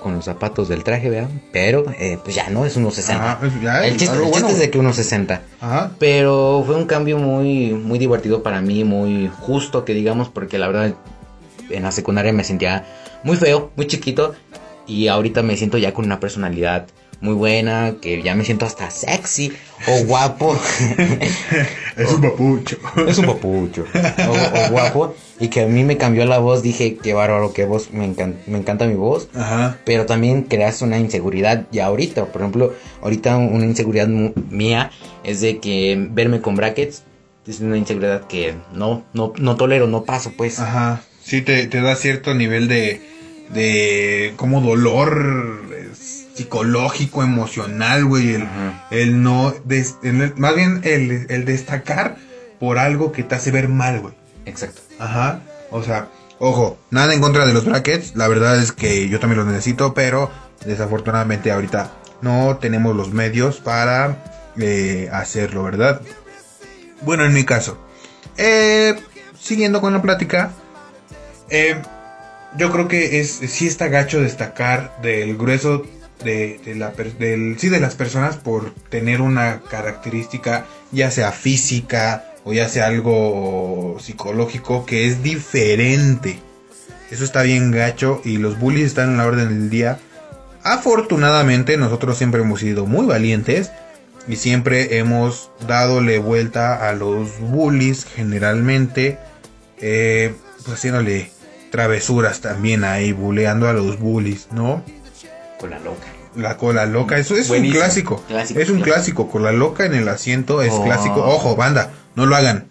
[0.02, 1.42] Con los zapatos del traje, vean.
[1.52, 3.24] Pero, eh, pues ya no, es unos 60.
[3.24, 3.52] Ajá, pues
[3.84, 4.16] el chiste,
[4.48, 5.42] es de que unos 60.
[5.60, 5.92] Ajá.
[5.98, 10.66] Pero fue un cambio muy, muy divertido para mí, muy justo que digamos, porque la
[10.66, 10.94] verdad
[11.70, 12.84] en la secundaria me sentía
[13.22, 14.34] muy feo, muy chiquito,
[14.86, 16.86] y ahorita me siento ya con una personalidad
[17.22, 19.52] muy buena, que ya me siento hasta sexy
[19.88, 20.54] o guapo.
[21.96, 22.78] Es un papucho.
[23.06, 23.84] es un papucho.
[23.94, 25.14] O, o guapo.
[25.38, 28.36] Y que a mí me cambió la voz, dije, qué bárbaro, qué voz, me, encan-
[28.46, 29.28] me encanta mi voz.
[29.34, 29.78] Ajá.
[29.84, 32.26] Pero también creas una inseguridad ya ahorita.
[32.26, 34.90] Por ejemplo, ahorita una inseguridad mía
[35.22, 37.02] es de que verme con brackets
[37.46, 40.58] es una inseguridad que no, no, no tolero, no paso, pues.
[40.60, 41.02] Ajá.
[41.22, 43.00] Sí, te, te da cierto nivel de,
[43.52, 45.61] de como dolor
[46.34, 48.34] psicológico, emocional, güey.
[48.34, 48.48] El,
[48.90, 52.16] el no, des- el- más bien el, el destacar
[52.60, 54.14] por algo que te hace ver mal, güey.
[54.46, 54.80] Exacto.
[54.98, 55.40] Ajá.
[55.70, 56.08] O sea,
[56.38, 58.14] ojo, nada en contra de los brackets.
[58.16, 60.30] La verdad es que yo también los necesito, pero
[60.64, 64.22] desafortunadamente ahorita no tenemos los medios para
[64.58, 66.00] eh, hacerlo, ¿verdad?
[67.02, 67.78] Bueno, en mi caso.
[68.36, 68.94] Eh,
[69.38, 70.52] siguiendo con la plática.
[71.50, 71.76] eh,
[72.56, 75.84] yo creo que es sí está gacho destacar del grueso
[76.24, 82.24] de, de la del, sí, de las personas por tener una característica ya sea física
[82.44, 86.38] o ya sea algo psicológico que es diferente.
[87.10, 89.98] Eso está bien gacho y los bullies están en la orden del día.
[90.62, 93.70] Afortunadamente nosotros siempre hemos sido muy valientes
[94.28, 99.18] y siempre hemos dadole vuelta a los bullies generalmente
[99.78, 101.30] eh, pues haciéndole
[101.70, 104.84] travesuras también ahí, buleando a los bullies, ¿no?
[105.62, 106.06] Con la loca.
[106.36, 107.78] La cola loca, eso es Buenísimo.
[107.78, 108.24] un clásico.
[108.26, 108.94] Clásico, es un clásico.
[108.94, 110.82] clásico, con la loca en el asiento es Oh.
[110.84, 111.22] clásico.
[111.24, 112.66] Ojo, banda, no lo hagan.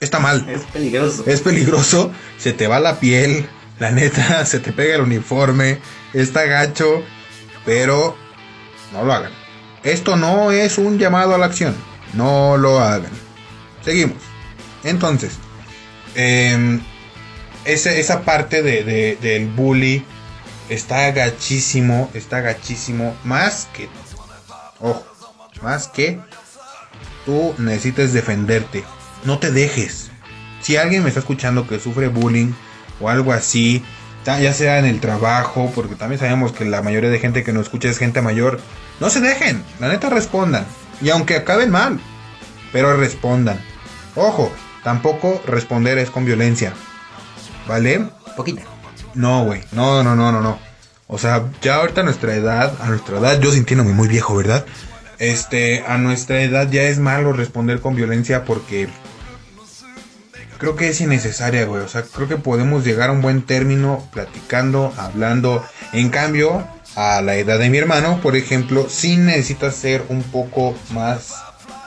[0.00, 0.44] Está mal.
[0.48, 1.22] Es peligroso.
[1.26, 3.46] Es peligroso, se te va la piel,
[3.78, 5.78] la neta, se te pega el uniforme,
[6.12, 7.02] está gacho,
[7.64, 8.16] pero
[8.92, 9.30] no lo hagan.
[9.84, 11.76] Esto no es un llamado a la acción,
[12.14, 13.12] no lo hagan.
[13.84, 14.16] Seguimos.
[14.84, 15.32] Entonces,
[16.16, 16.80] em,
[17.64, 20.04] esa parte de, de- del bully
[20.72, 23.88] está gachísimo, está gachísimo, más que,
[24.80, 25.04] ojo,
[25.62, 26.20] más que
[27.26, 28.84] tú necesites defenderte.
[29.24, 30.10] No te dejes.
[30.60, 32.52] Si alguien me está escuchando que sufre bullying
[33.00, 33.82] o algo así,
[34.24, 37.64] ya sea en el trabajo, porque también sabemos que la mayoría de gente que nos
[37.64, 38.60] escucha es gente mayor,
[39.00, 40.64] no se dejen, la neta respondan.
[41.00, 42.00] Y aunque acaben mal,
[42.72, 43.60] pero respondan.
[44.14, 44.52] Ojo,
[44.84, 46.72] tampoco responder es con violencia.
[47.66, 48.08] ¿Vale?
[48.36, 48.62] Poquita.
[49.14, 49.62] No, güey.
[49.72, 50.58] No, no, no, no, no.
[51.06, 54.64] O sea, ya ahorita a nuestra edad, a nuestra edad, yo sintiéndome muy viejo, ¿verdad?
[55.18, 58.88] Este, a nuestra edad ya es malo responder con violencia porque
[60.58, 61.82] creo que es innecesaria, güey.
[61.82, 65.62] O sea, creo que podemos llegar a un buen término platicando, hablando.
[65.92, 70.74] En cambio, a la edad de mi hermano, por ejemplo, sí necesitas ser un poco
[70.92, 71.34] más,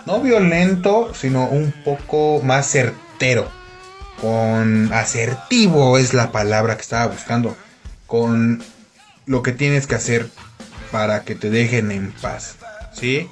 [0.06, 3.50] no violento, sino un poco más certero
[4.26, 7.56] con asertivo es la palabra que estaba buscando,
[8.08, 8.64] con
[9.28, 10.32] lo que tienes que hacer
[10.92, 12.56] para que te dejen en paz,
[12.92, 13.30] ¿sí?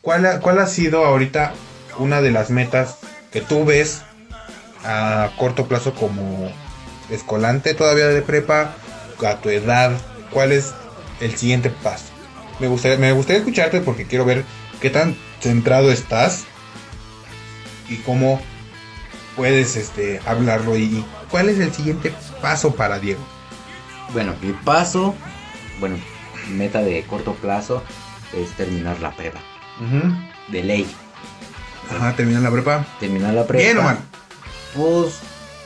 [0.00, 1.54] ¿Cuál ha, cuál ha sido ahorita
[1.98, 2.98] una de las metas
[3.32, 4.02] que tú ves
[4.84, 6.52] a corto plazo como
[7.10, 8.76] escolante todavía de prepa,
[9.26, 9.90] a tu edad?
[10.30, 10.72] ¿Cuál es
[11.20, 12.04] el siguiente paso?
[12.60, 14.44] Me gustaría, me gustaría escucharte porque quiero ver
[14.80, 16.44] qué tan centrado estás
[17.88, 18.40] y cómo
[19.40, 22.12] puedes este hablarlo y, y cuál es el siguiente
[22.42, 23.22] paso para Diego.
[24.12, 25.14] Bueno, mi paso,
[25.78, 25.96] bueno,
[26.50, 27.82] meta de corto plazo
[28.36, 29.40] es terminar la prepa.
[30.48, 30.86] De ley.
[31.90, 32.84] Ajá, termina la prepa.
[33.00, 33.64] Terminar la prepa.
[33.64, 33.98] Bien o mal.
[34.76, 35.20] Pues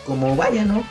[0.06, 0.84] como vaya, ¿no?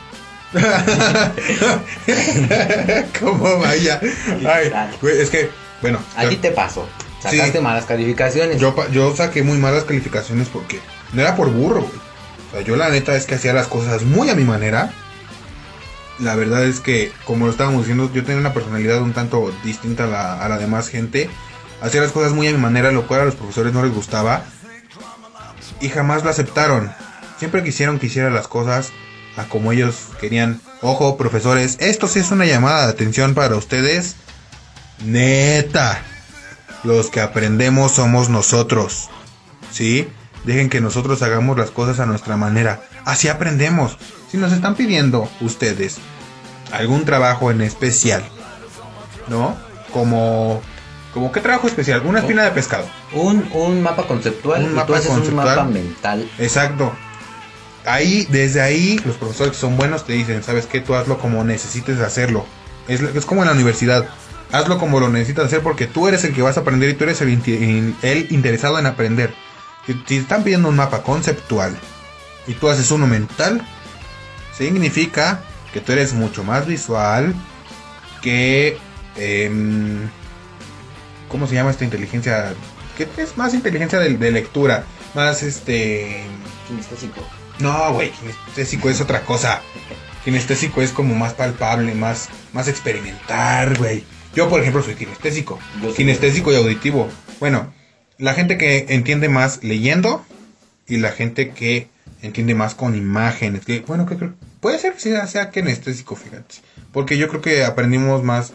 [3.18, 3.98] ¿Cómo vaya?
[4.46, 4.70] Ay,
[5.18, 5.48] es que,
[5.80, 6.86] bueno, A ti te pasó.
[7.22, 7.60] Sacaste Sí.
[7.60, 8.60] malas calificaciones.
[8.60, 10.80] yo, yo saqué muy malas calificaciones porque
[11.14, 12.03] no era por burro, güey.
[12.60, 14.92] Yo la neta es que hacía las cosas muy a mi manera.
[16.18, 20.04] La verdad es que, como lo estábamos diciendo, yo tenía una personalidad un tanto distinta
[20.04, 21.28] a la, a la demás gente.
[21.80, 24.44] Hacía las cosas muy a mi manera, lo cual a los profesores no les gustaba.
[25.80, 26.92] Y jamás lo aceptaron.
[27.38, 28.92] Siempre quisieron que hiciera las cosas
[29.36, 30.60] a como ellos querían.
[30.82, 34.16] Ojo, profesores, esto sí es una llamada de atención para ustedes.
[35.04, 36.00] Neta.
[36.84, 39.08] Los que aprendemos somos nosotros.
[39.72, 40.08] ¿Sí?
[40.44, 42.82] Dejen que nosotros hagamos las cosas a nuestra manera.
[43.04, 43.96] Así aprendemos.
[44.30, 45.98] Si nos están pidiendo ustedes
[46.72, 48.22] algún trabajo en especial,
[49.28, 49.56] ¿no?
[49.92, 50.60] Como...
[51.12, 52.02] como qué trabajo especial?
[52.04, 52.84] Una espina de pescado.
[53.12, 55.28] Un, un mapa conceptual Un mapa conceptual.
[55.28, 56.28] un mapa mental.
[56.38, 56.92] Exacto.
[57.86, 60.80] Ahí, desde ahí, los profesores que son buenos te dicen, ¿sabes qué?
[60.80, 62.44] Tú hazlo como necesites hacerlo.
[62.88, 64.06] Es, es como en la universidad.
[64.52, 67.04] Hazlo como lo necesitas hacer porque tú eres el que vas a aprender y tú
[67.04, 69.34] eres el, el interesado en aprender.
[69.86, 71.76] Si, te están pidiendo un mapa conceptual
[72.46, 73.66] y tú haces uno mental,
[74.56, 75.40] significa
[75.72, 77.34] que tú eres mucho más visual
[78.22, 78.78] que...
[79.16, 80.08] em,
[81.28, 82.54] ¿Cómo se llama esta inteligencia?
[82.96, 84.84] Que es más inteligencia de, de lectura.
[85.14, 86.24] Más este...
[86.68, 87.20] Kinestésico.
[87.58, 89.60] No, güey, kinestésico es otra cosa.
[90.24, 94.04] Kinestésico es como más palpable, más, más experimentar, güey.
[94.34, 95.58] Yo, por ejemplo, soy kinestésico.
[95.82, 97.08] Yo Kinestésico y auditivo.
[97.40, 97.72] Bueno,
[98.18, 100.24] la gente que entiende más leyendo
[100.86, 101.88] y la gente que
[102.22, 103.64] entiende más con imágenes.
[103.64, 106.56] Que, bueno, que creo- puede ser que sea, sea kinestésico, fíjate.
[106.92, 108.52] Porque yo creo que aprendimos más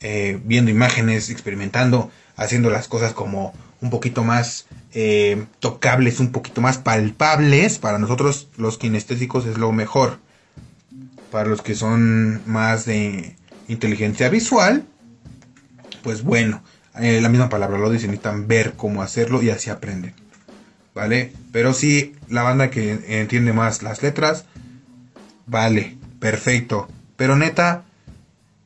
[0.00, 6.60] eh, viendo imágenes, experimentando, haciendo las cosas como un poquito más eh, tocables, un poquito
[6.60, 7.78] más palpables.
[7.78, 10.18] Para nosotros los kinestésicos es lo mejor.
[11.32, 13.36] Para los que son más de
[13.68, 14.84] inteligencia visual,
[16.02, 16.62] pues bueno,
[17.00, 20.14] eh, la misma palabra lo dice, necesitan ver cómo hacerlo y así aprenden.
[20.94, 21.32] ¿Vale?
[21.52, 24.46] Pero sí, la banda que entiende más las letras,
[25.46, 26.88] vale, perfecto.
[27.16, 27.84] Pero neta,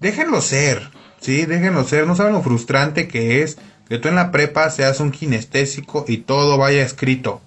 [0.01, 1.47] déjenlo ser, ¿sí?
[1.47, 2.07] Déjenlo ser.
[2.07, 3.59] No saben lo frustrante que es
[3.89, 7.43] que tú en la prepa seas un kinestésico y todo vaya escrito.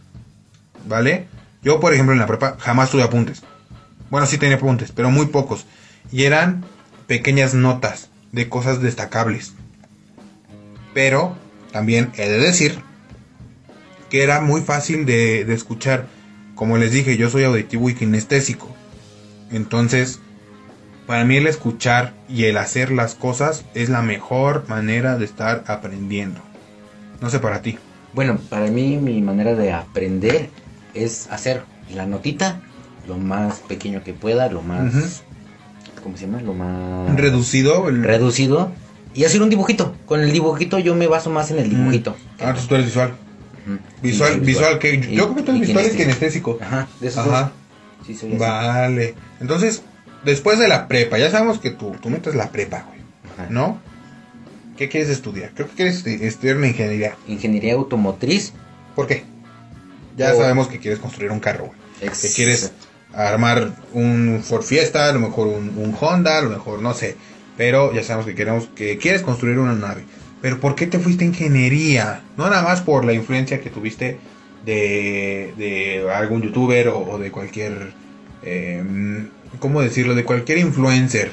[0.88, 1.28] ¿Vale?
[1.64, 3.42] Yo, por ejemplo, en la prepa jamás tuve apuntes.
[4.12, 5.66] Bueno, sí tenía apuntes, pero muy pocos.
[6.12, 6.64] Y eran
[7.08, 9.54] pequeñas notas de cosas destacables.
[10.96, 11.36] Pero
[11.74, 12.80] también he de decir
[14.10, 16.08] que era muy fácil de, de escuchar.
[16.56, 18.74] Como les dije, yo soy auditivo y kinestésico.
[19.52, 20.20] Entonces,
[21.06, 25.66] para mí el escuchar y el hacer las cosas es la mejor manera de estar
[25.68, 26.40] aprendiendo.
[27.22, 27.78] No sé para ti.
[28.14, 30.50] Bueno, para mí mi manera de aprender
[30.94, 32.62] es hacer la notita
[33.06, 34.96] lo más pequeño que pueda, lo más...
[34.96, 35.06] Ujú.
[36.04, 36.42] ¿Cómo se llama?
[36.42, 37.14] Lo más...
[37.20, 37.90] Reducido.
[37.90, 38.72] el- reducido.
[39.16, 39.96] Y hacer un dibujito.
[40.06, 42.16] Con el dibujito yo me baso más en el dibujito.
[42.40, 43.14] Ah, entonces tú eres visual.
[43.66, 43.78] Ujú.
[44.04, 46.58] Visual, Sí, visual, que yo creo que tú eres y visual y kinestésico.
[46.62, 47.42] Ajá, de esos Ajá.
[47.42, 48.06] dos.
[48.06, 48.38] Sí, soy así.
[48.38, 49.16] Vale.
[49.40, 49.82] Entonces,
[50.24, 53.00] después de la prepa, ya sabemos que tú, tú metes la prepa, güey.
[53.34, 53.48] Ajá.
[53.50, 53.80] ¿No?
[54.78, 55.52] ¿Qué quieres estudiar?
[55.56, 57.16] Creo que quieres estu- estudiar una ingeniería.
[57.28, 58.52] Ingeniería automotriz.
[58.96, 59.24] ¿Por qué?
[60.18, 61.80] Ya O- sabemos que quieres construir un carro, güey.
[62.00, 62.74] Que Ex- quieres
[63.14, 67.16] armar un Ford Fiesta, a lo mejor un, un Honda, a lo mejor no sé.
[67.58, 70.04] Pero ya sabemos que queremos que quieres construir una nave.
[70.42, 72.22] Pero ¿por qué te fuiste a ingeniería?
[72.38, 74.18] No nada más por la influencia que tuviste
[74.66, 77.94] de, de algún youtuber o, o de cualquier,
[78.44, 78.84] eh,
[79.60, 80.16] ¿cómo decirlo?
[80.16, 81.32] De cualquier influencer.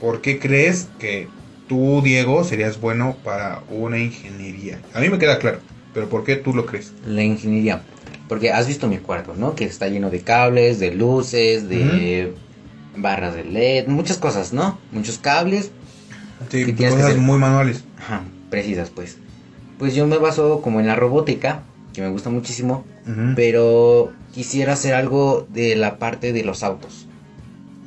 [0.00, 1.28] ¿Por qué crees que
[1.68, 4.80] tú, Diego, serías bueno para una ingeniería?
[4.94, 5.60] A mí me queda claro,
[5.92, 6.92] pero ¿por qué tú lo crees?
[7.06, 7.82] La ingeniería.
[8.28, 9.54] Porque has visto mi cuarto, ¿no?
[9.54, 12.32] Que está lleno de cables, de luces, de
[12.96, 14.78] barras de LED, muchas cosas, ¿no?
[14.92, 15.70] Muchos cables.
[16.50, 17.18] Sí, ¿Qué tienes que cosas hacer?
[17.20, 17.84] muy manuales.
[17.98, 19.18] Ajá, precisas pues.
[19.78, 22.84] Pues yo me baso como en la robótica, que me gusta muchísimo,
[23.36, 27.06] pero quisiera hacer algo de la parte de los autos.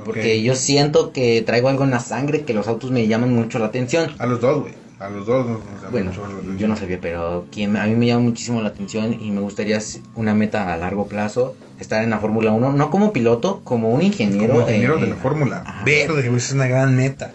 [0.04, 3.60] Porque yo siento que traigo algo en la sangre que los autos me llaman mucho
[3.60, 4.12] la atención.
[4.20, 4.74] A los dos, güey.
[5.00, 6.58] A los dos nos, nos Bueno, mucho la atención.
[6.58, 9.80] yo no sabía, pero quien, a mí me llama muchísimo la atención y me gustaría
[10.16, 14.02] una meta a largo plazo, estar en la Fórmula 1, no como piloto, como un
[14.02, 14.54] ingeniero.
[14.54, 15.64] Como ingeniero de la fórmula.
[15.66, 15.84] ajá.
[15.86, 17.32] Verde, es una gran meta.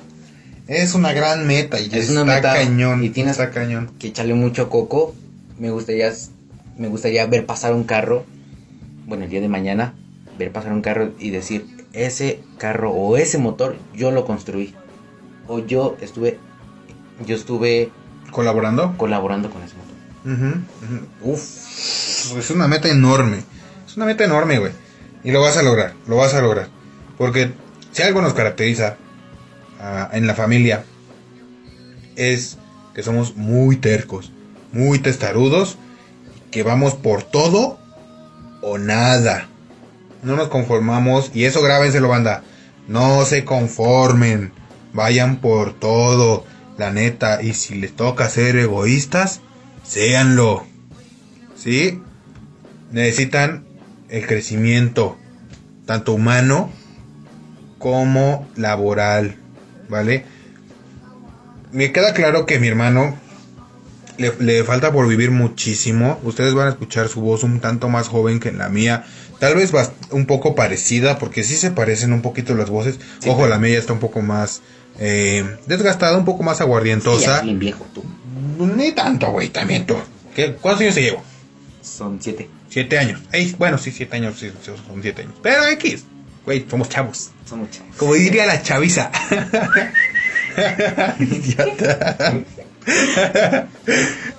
[0.69, 3.05] Es una gran meta y Es una está meta cañón.
[3.05, 3.91] y tienes- Está cañón.
[3.99, 5.15] que echarle mucho coco.
[5.59, 6.13] Me gustaría,
[6.79, 8.25] me gustaría ver pasar un carro,
[9.07, 9.95] bueno, el día de mañana,
[10.39, 14.75] ver pasar un carro y decir, ese carro o ese motor yo lo construí.
[15.49, 16.39] O yo estuve,
[17.27, 17.91] yo estuve
[18.31, 18.95] ¿Colaborando?
[18.97, 20.59] colaborando con ese motor.
[21.23, 22.37] Uf.
[22.39, 23.39] Es una meta enorme.
[23.93, 24.73] Es una meta enorme, güey.
[25.23, 25.93] Y lo vas a lograr.
[26.07, 26.69] Lo vas a lograr.
[27.19, 27.53] Porque
[27.91, 28.97] si algo nos caracteriza
[29.79, 30.87] ah, en la familia
[32.17, 32.57] es
[32.95, 34.33] que somos muy tercos,
[34.73, 35.77] muy testarudos,
[36.51, 37.79] que vamos por todo
[38.63, 39.49] o nada.
[40.23, 42.45] No nos conformamos y eso grábenselo, banda.
[42.89, 44.53] No se conformen,
[44.95, 46.47] vayan por todo,
[46.79, 47.43] la neta.
[47.43, 49.43] Y si les toca ser egoístas,
[49.83, 50.65] séanlo.
[51.57, 52.01] ¿Sí?
[52.91, 53.67] Necesitan
[54.13, 55.17] el crecimiento,
[55.87, 56.71] tanto humano
[57.79, 59.35] como laboral,
[59.89, 60.25] ¿vale?
[61.73, 63.17] Me queda claro que mi hermano
[64.19, 66.21] le, le falta por vivir muchísimo.
[66.23, 69.05] Ustedes van a escuchar su voz un tanto más joven que la mía.
[69.41, 69.73] Tal vez
[70.11, 73.01] un poco parecida, porque sí se parecen un poquito las voces.
[73.19, 74.61] Sí, Ojo, pero- la mía está un poco más
[74.99, 77.39] eh, desgastada, un poco más Sí, aguardientosa.
[77.39, 78.05] ya bien viejo tú.
[78.77, 79.97] Ni tanto, güey, también tú.
[80.37, 81.23] ¿Qué- ¿Cuántos años te llevo?
[81.83, 82.49] Son siete.
[82.71, 83.21] Siete años.
[83.59, 85.35] Bueno, sí, siete años, sí, son siete años.
[85.43, 86.05] Pero X,
[86.45, 87.31] güey, somos chavos.
[87.45, 87.83] Son muchos.
[87.97, 89.11] Como diría la chaviza.
[91.19, 92.35] Idiota.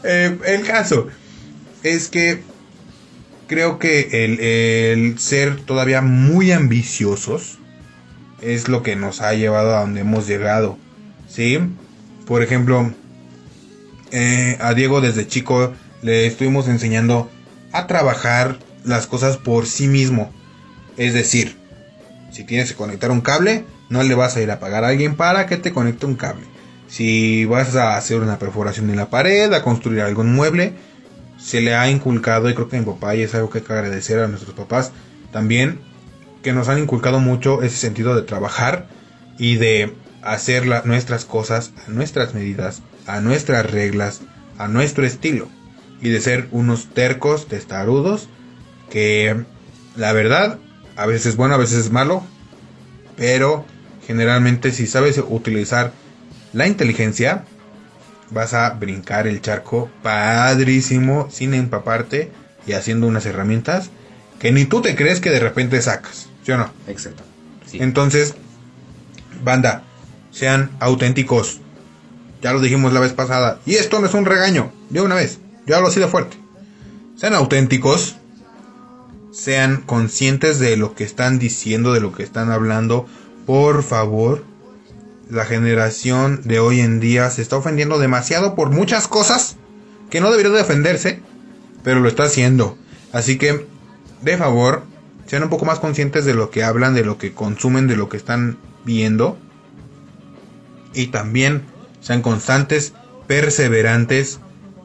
[0.03, 1.07] Eh, el caso
[1.83, 2.41] es que
[3.47, 7.57] creo que el, el ser todavía muy ambiciosos
[8.41, 10.77] es lo que nos ha llevado a donde hemos llegado.
[11.27, 11.59] ¿Sí?
[12.25, 12.93] Por ejemplo,
[14.11, 15.73] eh, a Diego desde chico
[16.03, 17.29] le estuvimos enseñando
[17.71, 20.31] a trabajar las cosas por sí mismo.
[20.97, 21.57] Es decir,
[22.31, 25.15] si tienes que conectar un cable, no le vas a ir a pagar a alguien
[25.15, 26.45] para que te conecte un cable.
[26.87, 30.73] Si vas a hacer una perforación en la pared, a construir algún mueble,
[31.39, 33.73] se le ha inculcado, y creo que mi papá, y es algo que hay que
[33.73, 34.91] agradecer a nuestros papás
[35.31, 35.79] también,
[36.43, 38.87] que nos han inculcado mucho ese sentido de trabajar
[39.39, 44.21] y de hacer nuestras cosas a nuestras medidas, a nuestras reglas,
[44.57, 45.47] a nuestro estilo.
[46.03, 48.27] Y de ser unos tercos, testarudos,
[48.91, 49.43] que
[49.95, 50.59] la verdad,
[50.95, 52.23] a veces es bueno, a veces es malo,
[53.17, 53.65] pero
[54.05, 55.93] generalmente si sabes utilizar
[56.51, 57.45] la inteligencia,
[58.29, 62.31] vas a brincar el charco padrísimo sin empaparte
[62.67, 63.89] y haciendo unas herramientas
[64.39, 66.69] que ni tú te crees que de repente sacas, ¿sí o no?
[66.87, 67.23] Exacto.
[67.65, 67.77] Sí.
[67.81, 68.35] Entonces,
[69.43, 69.83] banda,
[70.31, 71.61] sean auténticos.
[72.41, 73.59] Ya lo dijimos la vez pasada.
[73.65, 74.73] Y esto no es un regaño.
[74.89, 75.39] De una vez.
[75.65, 76.37] Yo hablo así de fuerte.
[77.15, 78.17] Sean auténticos.
[79.31, 83.05] Sean conscientes de lo que están diciendo, de lo que están hablando.
[83.45, 84.43] Por favor.
[85.29, 89.55] La generación de hoy en día se está ofendiendo demasiado por muchas cosas
[90.09, 91.21] que no debería de ofenderse,
[91.81, 92.77] pero lo está haciendo.
[93.13, 93.65] Así que,
[94.21, 94.83] de favor,
[95.25, 98.09] sean un poco más conscientes de lo que hablan, de lo que consumen, de lo
[98.09, 99.37] que están viendo.
[100.93, 101.63] Y también
[102.01, 102.93] sean constantes,
[103.25, 104.39] perseverantes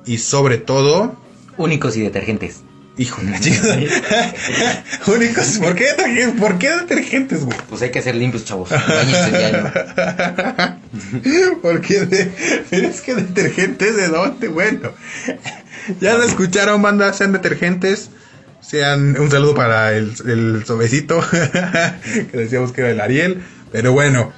[0.08, 1.16] y sobre todo,
[1.58, 2.62] Únicos y detergentes.
[2.96, 3.66] hijo de la chica.
[5.06, 6.40] Únicos, ¿por qué, detergentes?
[6.40, 7.58] ¿por qué detergentes, güey?
[7.68, 8.70] Pues hay que ser limpios, chavos.
[11.62, 12.32] Porque de,
[12.70, 14.92] es que detergentes de dónde, bueno.
[16.00, 18.10] Ya lo escucharon, banda, sean detergentes.
[18.60, 21.22] Sean un saludo para el, el sobecito,
[22.30, 23.42] que decíamos que era el Ariel.
[23.72, 24.32] Pero bueno,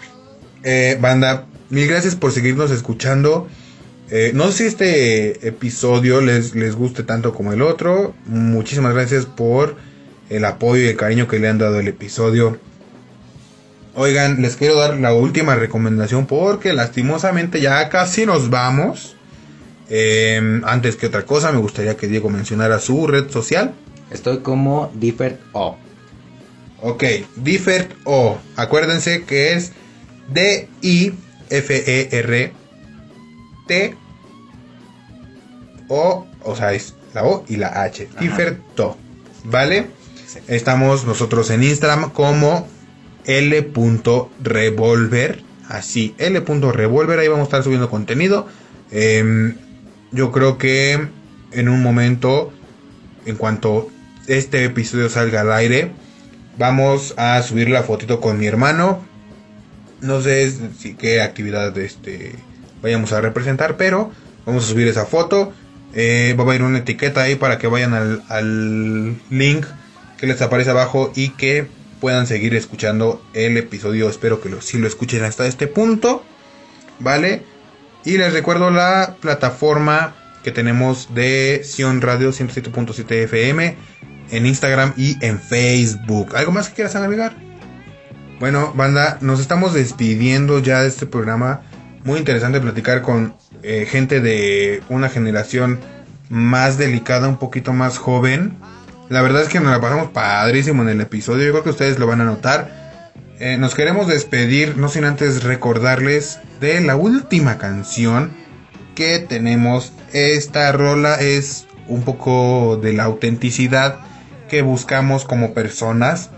[0.62, 3.48] eh, banda, mil gracias por seguirnos escuchando.
[4.10, 8.12] Eh, no sé si este episodio les, les guste tanto como el otro.
[8.26, 9.76] Muchísimas gracias por
[10.28, 12.58] el apoyo y el cariño que le han dado el episodio.
[13.94, 19.16] Oigan, les quiero dar la última recomendación porque lastimosamente ya casi nos vamos.
[19.88, 23.74] Eh, antes que otra cosa, me gustaría que Diego mencionara su red social.
[24.10, 25.76] Estoy como Differt O.
[26.82, 27.04] Ok,
[27.36, 28.38] Differt O.
[28.56, 29.72] Acuérdense que es
[30.32, 31.20] D-I-F-E-R-T
[35.90, 36.26] O.
[36.42, 38.08] O sea, es la O y la H.
[38.18, 38.96] Differto.
[39.44, 39.88] ¿Vale?
[40.46, 42.66] Estamos nosotros en Instagram como
[43.26, 43.82] L.revolver.
[45.68, 47.18] Así, L.revolver.
[47.18, 48.46] Ahí vamos a estar subiendo contenido.
[48.90, 49.56] Em,
[50.12, 51.08] yo creo que
[51.52, 52.52] en un momento,
[53.26, 53.90] en cuanto
[54.26, 55.90] este episodio salga al aire,
[56.58, 59.04] vamos a subir la fotito con mi hermano.
[60.00, 62.34] No sé si qué actividad este
[62.82, 64.12] vayamos a representar, pero
[64.46, 65.52] vamos a subir esa foto.
[65.94, 69.66] Eh, va a haber una etiqueta ahí para que vayan al, al link
[70.18, 71.66] que les aparece abajo y que
[72.00, 74.08] puedan seguir escuchando el episodio.
[74.08, 76.24] Espero que lo, si lo escuchen hasta este punto.
[76.98, 77.42] ¿Vale?
[78.04, 83.76] Y les recuerdo la plataforma que tenemos de Sion Radio 107.7 FM
[84.30, 86.36] en Instagram y en Facebook.
[86.36, 87.36] ¿Algo más que quieras agregar?
[88.38, 91.62] Bueno, banda, nos estamos despidiendo ya de este programa.
[92.04, 95.80] Muy interesante platicar con eh, gente de una generación
[96.28, 98.56] más delicada, un poquito más joven.
[99.08, 101.44] La verdad es que nos la pasamos padrísimo en el episodio.
[101.44, 102.80] Yo creo que ustedes lo van a notar.
[103.38, 108.32] Eh, nos queremos despedir, no sin antes recordarles de la última canción
[108.94, 109.92] que tenemos.
[110.12, 114.00] Esta rola es un poco de la autenticidad
[114.48, 116.30] que buscamos como personas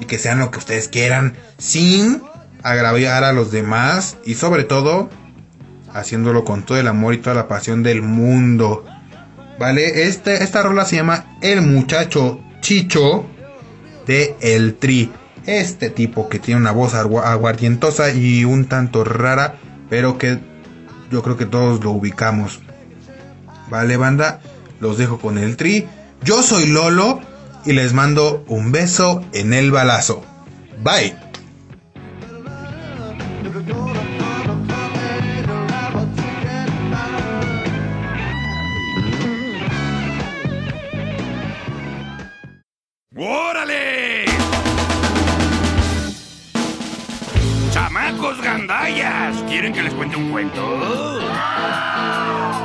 [0.00, 2.22] y que sean lo que ustedes quieran sin
[2.62, 5.10] agraviar a los demás y sobre todo
[5.92, 8.84] haciéndolo con todo el amor y toda la pasión del mundo.
[9.58, 13.26] Vale, este, esta rola se llama El muchacho Chicho
[14.06, 15.10] de El Tri.
[15.46, 19.56] Este tipo que tiene una voz agua- aguardientosa y un tanto rara,
[19.88, 20.38] pero que
[21.10, 22.60] yo creo que todos lo ubicamos.
[23.68, 24.40] Vale, banda,
[24.80, 25.86] los dejo con el Tri.
[26.22, 27.20] Yo soy Lolo
[27.64, 30.22] y les mando un beso en el balazo.
[30.82, 31.16] Bye.
[48.50, 49.36] Gandallas!
[49.48, 51.20] ¿Quieren que les cuente un cuento?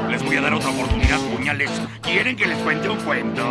[0.10, 1.70] Les voy a dar otra oportunidad, puñales.
[2.02, 3.44] ¿Quieren que les cuente un cuento?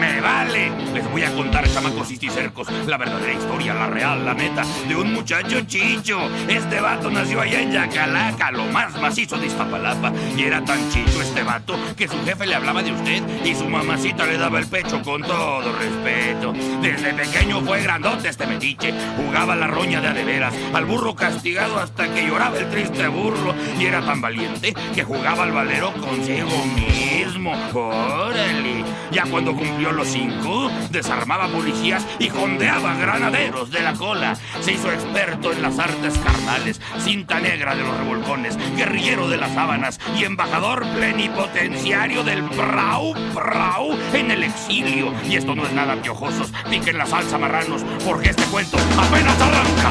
[0.00, 0.72] Me vale.
[0.94, 5.12] Les voy a contar, chamacos cisticercos, la verdadera historia, la real, la neta, de un
[5.12, 6.18] muchacho chicho.
[6.48, 10.10] Este vato nació allá en Yacalaca, lo más macizo de Iztapalapa.
[10.36, 13.66] Y era tan chicho este vato que su jefe le hablaba de usted y su
[13.66, 16.54] mamacita le daba el pecho con todo respeto.
[16.80, 18.94] Desde pequeño fue grandote este metiche.
[19.16, 23.06] Jugaba la roña de a de veras, al burro castigado hasta que lloraba el triste
[23.06, 23.54] burro.
[23.78, 27.52] Y era tan valiente que jugaba al valero consigo mismo.
[27.74, 28.84] ¡Órale!
[29.12, 34.36] Ya cuando cumplió los cinco, desarmaba policías y jondeaba granaderos de la cola.
[34.60, 39.52] Se hizo experto en las artes carnales, cinta negra de los revolcones, guerrillero de las
[39.54, 45.12] sábanas y embajador plenipotenciario del Prau Prau en el exilio.
[45.28, 49.90] Y esto no es nada piojosos, piquen la salsa marranos, porque este cuento apenas arranca.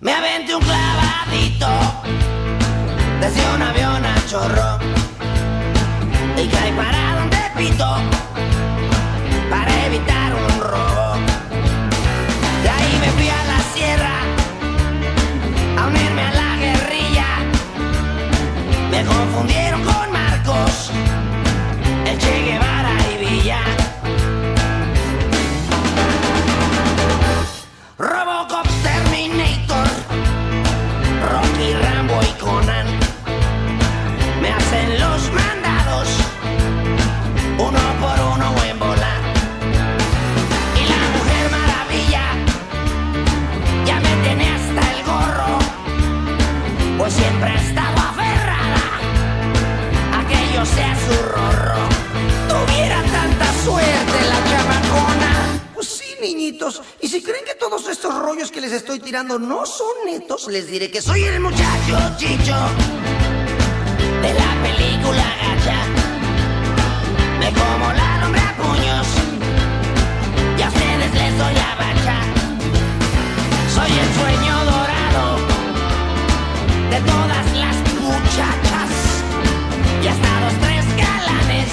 [0.00, 1.68] Me aventé un clavadito
[3.20, 4.78] desde un avión a chorro
[6.36, 8.33] y caí parado en Tepito
[9.50, 11.16] para evitar un robo.
[12.62, 14.16] De ahí me fui a la sierra
[15.78, 17.26] a unirme a la guerrilla.
[18.90, 20.90] Me confundieron con Marcos,
[22.06, 23.83] el Che Guevara y Villa.
[57.00, 60.66] Y si creen que todos estos rollos que les estoy tirando no son netos, les
[60.66, 62.54] diré que soy el muchacho chicho
[64.20, 65.78] de la película gacha.
[67.38, 69.06] Me como la hombre a puños
[70.58, 72.16] y a ustedes les doy la bacha.
[73.72, 75.38] Soy el sueño dorado
[76.90, 78.90] de todas las muchachas
[80.02, 81.70] y hasta los tres galanes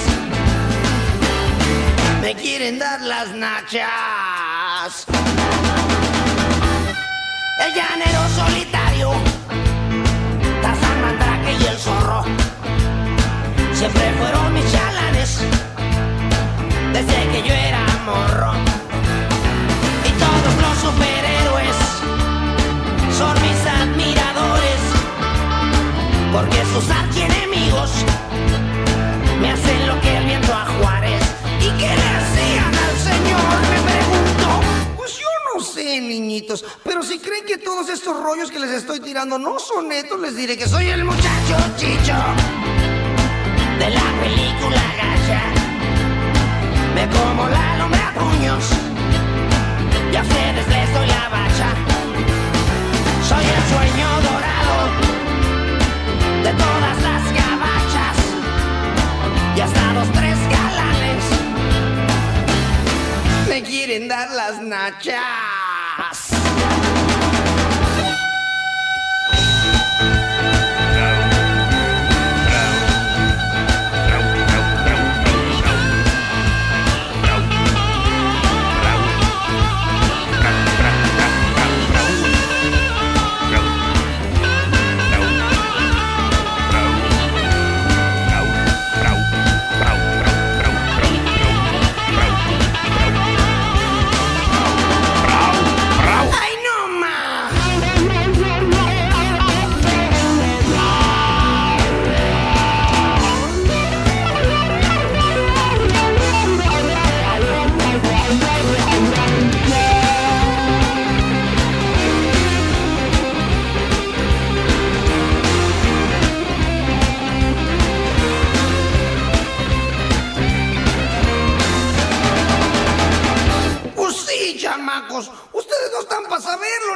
[2.21, 4.20] me quieren dar las nachas.
[4.83, 4.89] El
[7.75, 9.11] llanero solitario,
[10.59, 12.23] Tarzán Mandrake y el zorro,
[13.73, 15.41] siempre fueron mis chalanes,
[16.93, 18.53] desde que yo era morro.
[20.03, 21.77] Y todos los superhéroes
[23.15, 24.81] son mis admiradores,
[26.33, 27.91] porque sus archienemigos
[29.39, 31.21] me hacen lo que el viento a Juárez.
[31.59, 32.21] ¿Y qué le
[35.99, 36.63] niñitos.
[36.83, 40.35] Pero si creen que todos estos rollos que les estoy tirando no son netos, les
[40.35, 42.15] diré que soy el muchacho chicho
[43.79, 45.41] de la película gacha.
[46.95, 48.63] Me como la lombre a puños
[50.11, 51.69] y a ustedes les doy la bacha.
[53.27, 54.77] Soy el sueño dorado
[56.43, 58.17] de todas las gabachas
[59.55, 61.23] y hasta dos, tres galanes
[63.49, 65.50] me quieren dar las nachas.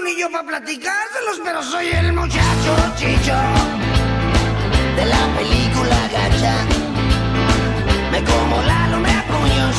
[0.06, 3.36] Ni yo para platicárselos, pero soy el muchacho chicho
[4.98, 6.56] de la película gacha.
[8.12, 9.76] Me como la lombre a puños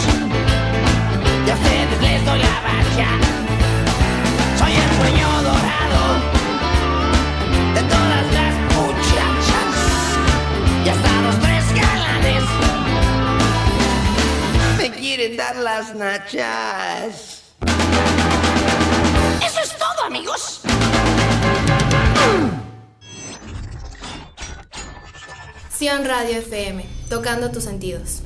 [1.46, 3.08] y a ustedes les doy la bacha.
[4.58, 6.04] Soy el sueño dorado
[7.76, 9.72] de todas las muchachas
[10.84, 12.44] y hasta los tres galanes
[14.78, 17.36] me quieren dar las nachas.
[20.06, 20.60] Amigos.
[25.76, 28.22] Sion Radio FM, tocando tus sentidos.